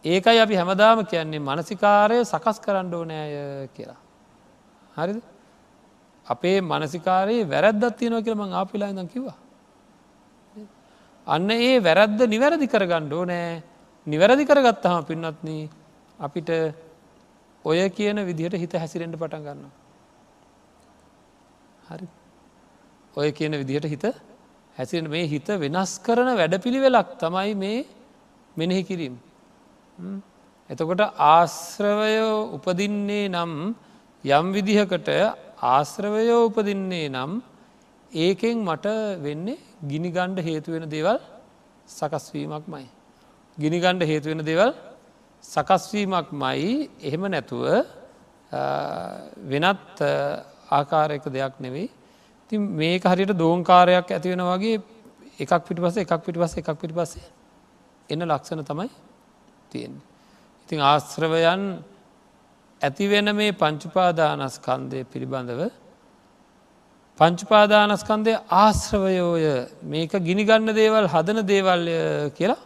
ඒකයි 0.04 0.38
අපි 0.38 0.54
හැමදාම 0.54 0.98
කියන්නේ 1.06 1.40
මනසිකාරය 1.40 2.18
සකස් 2.24 2.58
කරන්න 2.60 2.92
ඕනෑය 2.94 3.68
කියලා. 3.68 4.00
හරිද 4.96 5.20
අපේ 6.26 6.58
මනසිකාරයේ 6.62 7.48
වැරැද්දත් 7.48 7.96
තියෙනව 7.98 8.20
කියල 8.24 8.36
මං 8.36 8.52
ආපිලා 8.52 8.90
ඉදම් 8.90 9.08
කිවා. 9.08 9.36
අන්න 11.26 11.50
ඒ 11.50 11.80
වැරැද්ද 11.80 12.20
නිවැරදි 12.28 12.68
කරගණ්ඩ 12.68 13.12
ඕනෑ 13.12 13.62
නිවැරදි 14.06 14.44
කරගත්තහම 14.44 15.08
පින්නත්න 15.10 15.48
අපිට 16.18 16.50
ඔය 17.64 17.80
කියන 17.90 18.20
විදිහට 18.28 18.60
හිත 18.62 18.76
හැසිරෙන්ට 18.76 19.16
පටන් 19.16 19.44
ගන්න. 19.46 19.83
හරි 21.94 22.06
ඔය 23.14 23.28
කියන 23.38 23.54
විදිහට 23.62 23.88
හිත 23.92 24.04
හැසිරෙන 24.76 25.08
මේ 25.14 25.26
හිත 25.32 25.48
වෙනස් 25.64 25.92
කරන 26.06 26.30
වැඩපිළිවෙලක් 26.40 27.08
තමයි 27.22 27.50
මේ 27.62 27.78
මෙනෙහි 28.56 28.82
කිරීම. 28.88 29.14
එතකොට 30.70 31.02
ආශ්‍රවයෝ 31.30 32.36
උපදින්නේ 32.56 33.26
නම් 33.34 33.52
යම් 34.24 34.46
විදිහකට 34.56 35.08
ආශ්‍රවයෝ 35.72 36.40
උපදින්නේ 36.48 37.06
නම් 37.14 37.32
ඒකෙන් 38.12 38.56
මට 38.68 38.86
වෙන්නේ 39.26 39.62
ගිනිගණ්ඩ 39.92 40.38
හේතුවෙන 40.48 40.86
දේවල් 40.94 41.18
සකස්වීමක් 41.88 42.66
මයි. 42.74 42.86
ගිනිගණ්ඩ 43.58 44.08
හේතුවෙන 44.10 44.42
දේවල් 44.50 44.70
සකස්වීමක් 45.44 46.28
මයි 46.42 46.90
එහෙම 47.08 47.22
නැතුව 47.34 47.64
වෙනත් 49.52 49.94
ආකාරයක 50.74 51.24
දෙයක් 51.28 51.54
නෙවෙයි 51.60 51.88
ති 52.50 52.58
මේක 52.80 53.04
හරියට 53.04 53.32
දෝංකාරයක් 53.36 54.08
ඇතිවෙන 54.08 54.42
වගේ 54.44 54.76
එකක් 55.38 55.52
පිටි 55.66 55.80
පස 55.80 55.96
එකක් 55.98 56.12
පිටි 56.24 56.38
පස 56.38 56.54
එකක් 56.60 56.70
පිටි 56.80 56.94
පසේ 56.94 57.24
එන 58.10 58.20
ලක්ෂණ 58.22 58.64
තමයි 58.64 58.88
තියෙන්. 59.70 59.94
ඉතිං 60.64 60.80
ආශ්‍රවයන් 60.82 61.62
ඇතිවෙන 62.80 63.28
මේ 63.36 63.52
පංචුපාදානස්කන්දය 63.54 65.00
පිළිබඳව 65.12 65.62
පංචුපාදානස්කන්දය 67.18 68.32
ආශ්‍රවයෝය 68.54 69.46
මේක 69.84 70.12
ගිනිගන්න 70.28 70.68
දේවල් 70.74 71.06
හදන 71.06 71.40
දේවල්ය 71.44 71.96
කියලා 72.38 72.62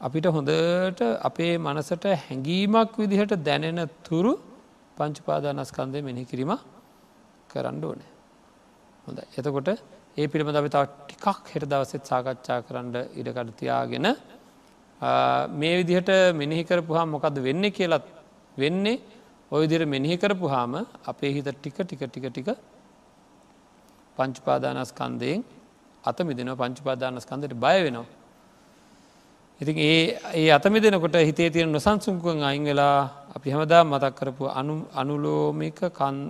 අපිට 0.00 0.26
හොඳට 0.28 1.00
අපේ 1.22 1.54
මනසට 1.58 2.04
හැඟීමක් 2.18 2.92
විදිහට 2.96 3.32
දැනෙන 3.48 3.80
තුරු 4.02 4.32
පංචුපාදානස්කන්දය 4.96 5.98
මෙහි 6.02 6.24
කිරීම 6.24 6.52
කරන්න 7.52 7.84
ඕනෑ. 7.84 8.10
හොඳ 9.06 9.18
එතකොට 9.32 9.68
ඒ 10.16 10.26
පිළිබඳ 10.26 10.56
අපි 10.56 10.68
තව 10.68 10.84
ටිකක් 10.88 11.46
හෙට 11.52 11.64
දවසෙත් 11.64 12.04
සාකච්ඡා 12.04 12.58
කරන්න 12.66 12.94
ඉඩකඩ 13.14 13.50
තියාගෙන 13.54 14.06
මේ 15.52 15.74
විදිහට 15.78 16.10
මෙනෙහි 16.34 16.64
කරපුහා 16.64 17.06
මොකද 17.06 17.36
වෙන්න 17.40 17.64
කියලත් 17.70 18.06
වෙන්නේ 18.56 19.00
ඔය 19.52 19.64
දිර 19.66 19.82
මෙනෙහි 19.86 20.16
කරපුහාම 20.16 20.74
අපේ 21.04 21.32
හිත 21.32 21.48
ටික 21.48 21.78
ටික 21.80 22.02
ටික 22.04 22.26
ටික 22.26 22.48
පංචුපාදානස්කන්දයෙන් 24.16 25.44
අතමිදෙන 26.04 26.50
පංචුපාදානස්කන්දයට 26.54 27.54
බය 27.56 27.76
වෙනවා. 27.84 28.19
ඉතින් 29.60 29.76
ඒ 29.78 30.16
ඒ 30.32 30.50
අතමි 30.50 30.80
දෙනකොට 30.80 31.16
හිතේ 31.20 31.50
තියෙන 31.50 31.68
නොසන්සුන්කුවන් 31.70 32.40
අයින් 32.42 32.64
වෙලා 32.64 32.98
අපි 33.36 33.48
හැමදා 33.50 33.82
මතක් 33.84 34.14
කරපු 34.14 34.44
අනුලෝමික 34.92 35.80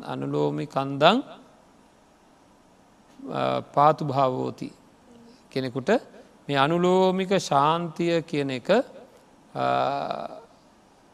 අනුලෝමි 0.04 0.66
කන්දං 0.66 1.18
පාතු 3.70 4.02
භාවෝති 4.04 4.68
කෙනෙකුට 5.50 5.90
මේ 6.48 6.58
අනුලෝමික 6.58 7.30
ශාන්තිය 7.40 8.22
කියන 8.22 8.50
එක 8.50 8.68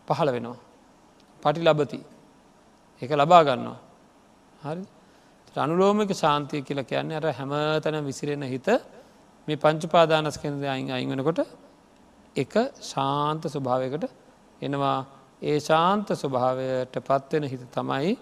පහළ 0.09 0.31
වෙනවා. 0.33 0.59
පටි 1.43 1.61
ලබති 1.63 2.01
එක 3.03 3.11
ලබා 3.13 3.43
ගන්නවා. 3.45 3.79
හරි 4.63 4.85
අනුලෝමික 5.57 6.11
ශාන්තිය 6.15 6.61
කියල 6.63 6.81
කියන්නේ 6.83 7.17
අර 7.17 7.27
හැම 7.31 7.53
තැන 7.83 8.01
විසිරෙන 8.03 8.43
හිත 8.45 8.69
මේ 9.49 9.57
පංචුපාදානස් 9.57 10.37
කෙනද 10.39 10.65
අයින් 10.67 10.91
අයිවෙනකොට 10.91 11.66
එක 12.37 12.55
ශාන්ත 12.83 13.43
ස්වභාවයකට 13.47 14.05
එනවා 14.61 14.99
ඒ 15.43 15.59
ශාන්ත 15.61 16.09
ස්වභාවයට 16.15 16.95
පත්වෙන 17.01 17.45
හිත 17.45 17.65
තමයි 17.71 18.13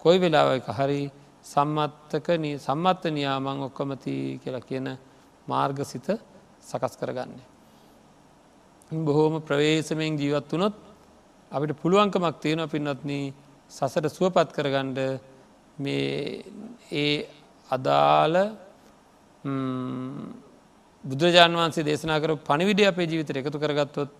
කොයි 0.00 0.18
වෙලාවක 0.18 0.68
හරි 0.70 1.02
සම්මත්තක 1.44 2.28
සම්මත්ත 2.58 3.04
නියාමං 3.10 3.62
ඔක්කොමති 3.62 4.14
කියලා 4.42 4.60
කියන 4.62 4.88
මාර්ගසිත 5.46 6.08
සකස් 6.62 6.94
කරගන්නේ. 6.96 7.46
බොහෝම 8.90 9.42
ප්‍රවේශමයෙන් 9.42 10.18
ජීවත් 10.18 10.50
වනොත් 10.50 10.74
අපිට 11.52 11.76
පුළුවන්කමක් 11.76 12.36
තියෙන 12.38 12.68
පින්නත්න 12.68 13.10
සසට 13.70 14.08
සුවපත් 14.08 14.50
කරගණ්ඩ 14.52 14.98
මේ 15.78 16.44
ඒ 16.92 17.14
අදාළ 17.68 18.36
බුදුරජාන් 21.04 21.52
වන්සේ 21.54 21.84
දේශනා 21.84 22.18
කර 22.18 22.36
පනිවිඩ 22.40 22.80
අපේ 22.82 23.06
ජීවිතර 23.06 23.36
එකතු 23.36 23.58
කරගත්තොත් 23.58 24.10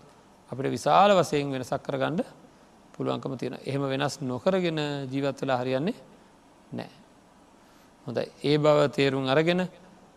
අපිට 0.51 0.69
විශාල 0.69 1.11
වසයෙන් 1.13 1.49
වෙන 1.49 1.63
සක්කරගණ්ඩ 1.63 2.21
පුළුවන්කම 2.93 3.33
තියෙන 3.35 3.57
එහෙම 3.59 3.83
වෙනස් 3.83 4.21
නොකරගෙන 4.21 4.79
ජීවත් 5.05 5.41
වෙලා 5.41 5.57
හරියන්නේ 5.57 5.95
නෑ. 6.71 6.91
හොඳ 8.07 8.17
ඒ 8.17 8.57
බව 8.57 8.77
තේරුම් 8.89 9.25
අරගෙන 9.25 9.61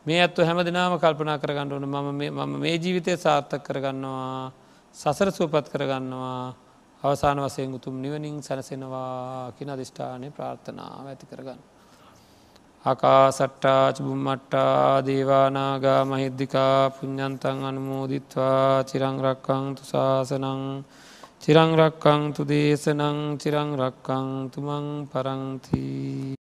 මේ 0.06 0.20
ඇත්ව 0.20 0.40
හැම 0.40 0.60
දෙනාම 0.60 0.94
කල්පනා 0.96 1.38
කරගන්න 1.38 1.72
ඕන 1.72 1.86
මම 1.86 2.58
මේ 2.58 2.76
ජීවිතය 2.76 3.16
සාර්ථක 3.16 3.62
කරගන්නවා 3.62 4.52
සසර 4.94 5.30
සුවපත් 5.30 5.66
කරගන්නවා 5.68 6.54
අවසාන 7.02 7.38
වසයෙන් 7.38 7.74
උතුම් 7.74 7.96
නිවනින් 7.96 8.42
සැනසෙනවා 8.42 9.52
කින 9.52 9.68
අධිෂ්ඨානය 9.68 10.30
ප්‍රාර්ථනාව 10.30 11.06
ඇති 11.06 11.26
කරගන්න. 11.26 11.60
අකා 12.88 13.24
සට්ටා 13.30 13.84
චබුම්මට්ටා 13.92 15.02
දේවානාගා 15.02 16.02
මහිද්දිකා 16.04 16.90
පුഞ්ඥන්තන් 16.90 17.58
අනුමෝදිත්වා 17.68 18.84
චිරංරක්කං 18.88 19.64
තුසාසනං 19.76 20.62
චිරංරක්කං 21.42 22.22
තු 22.34 22.42
දේශනං 22.44 23.18
චිරංරක්කං 23.40 24.26
තුමං 24.52 24.86
පරංතිී 25.10 26.36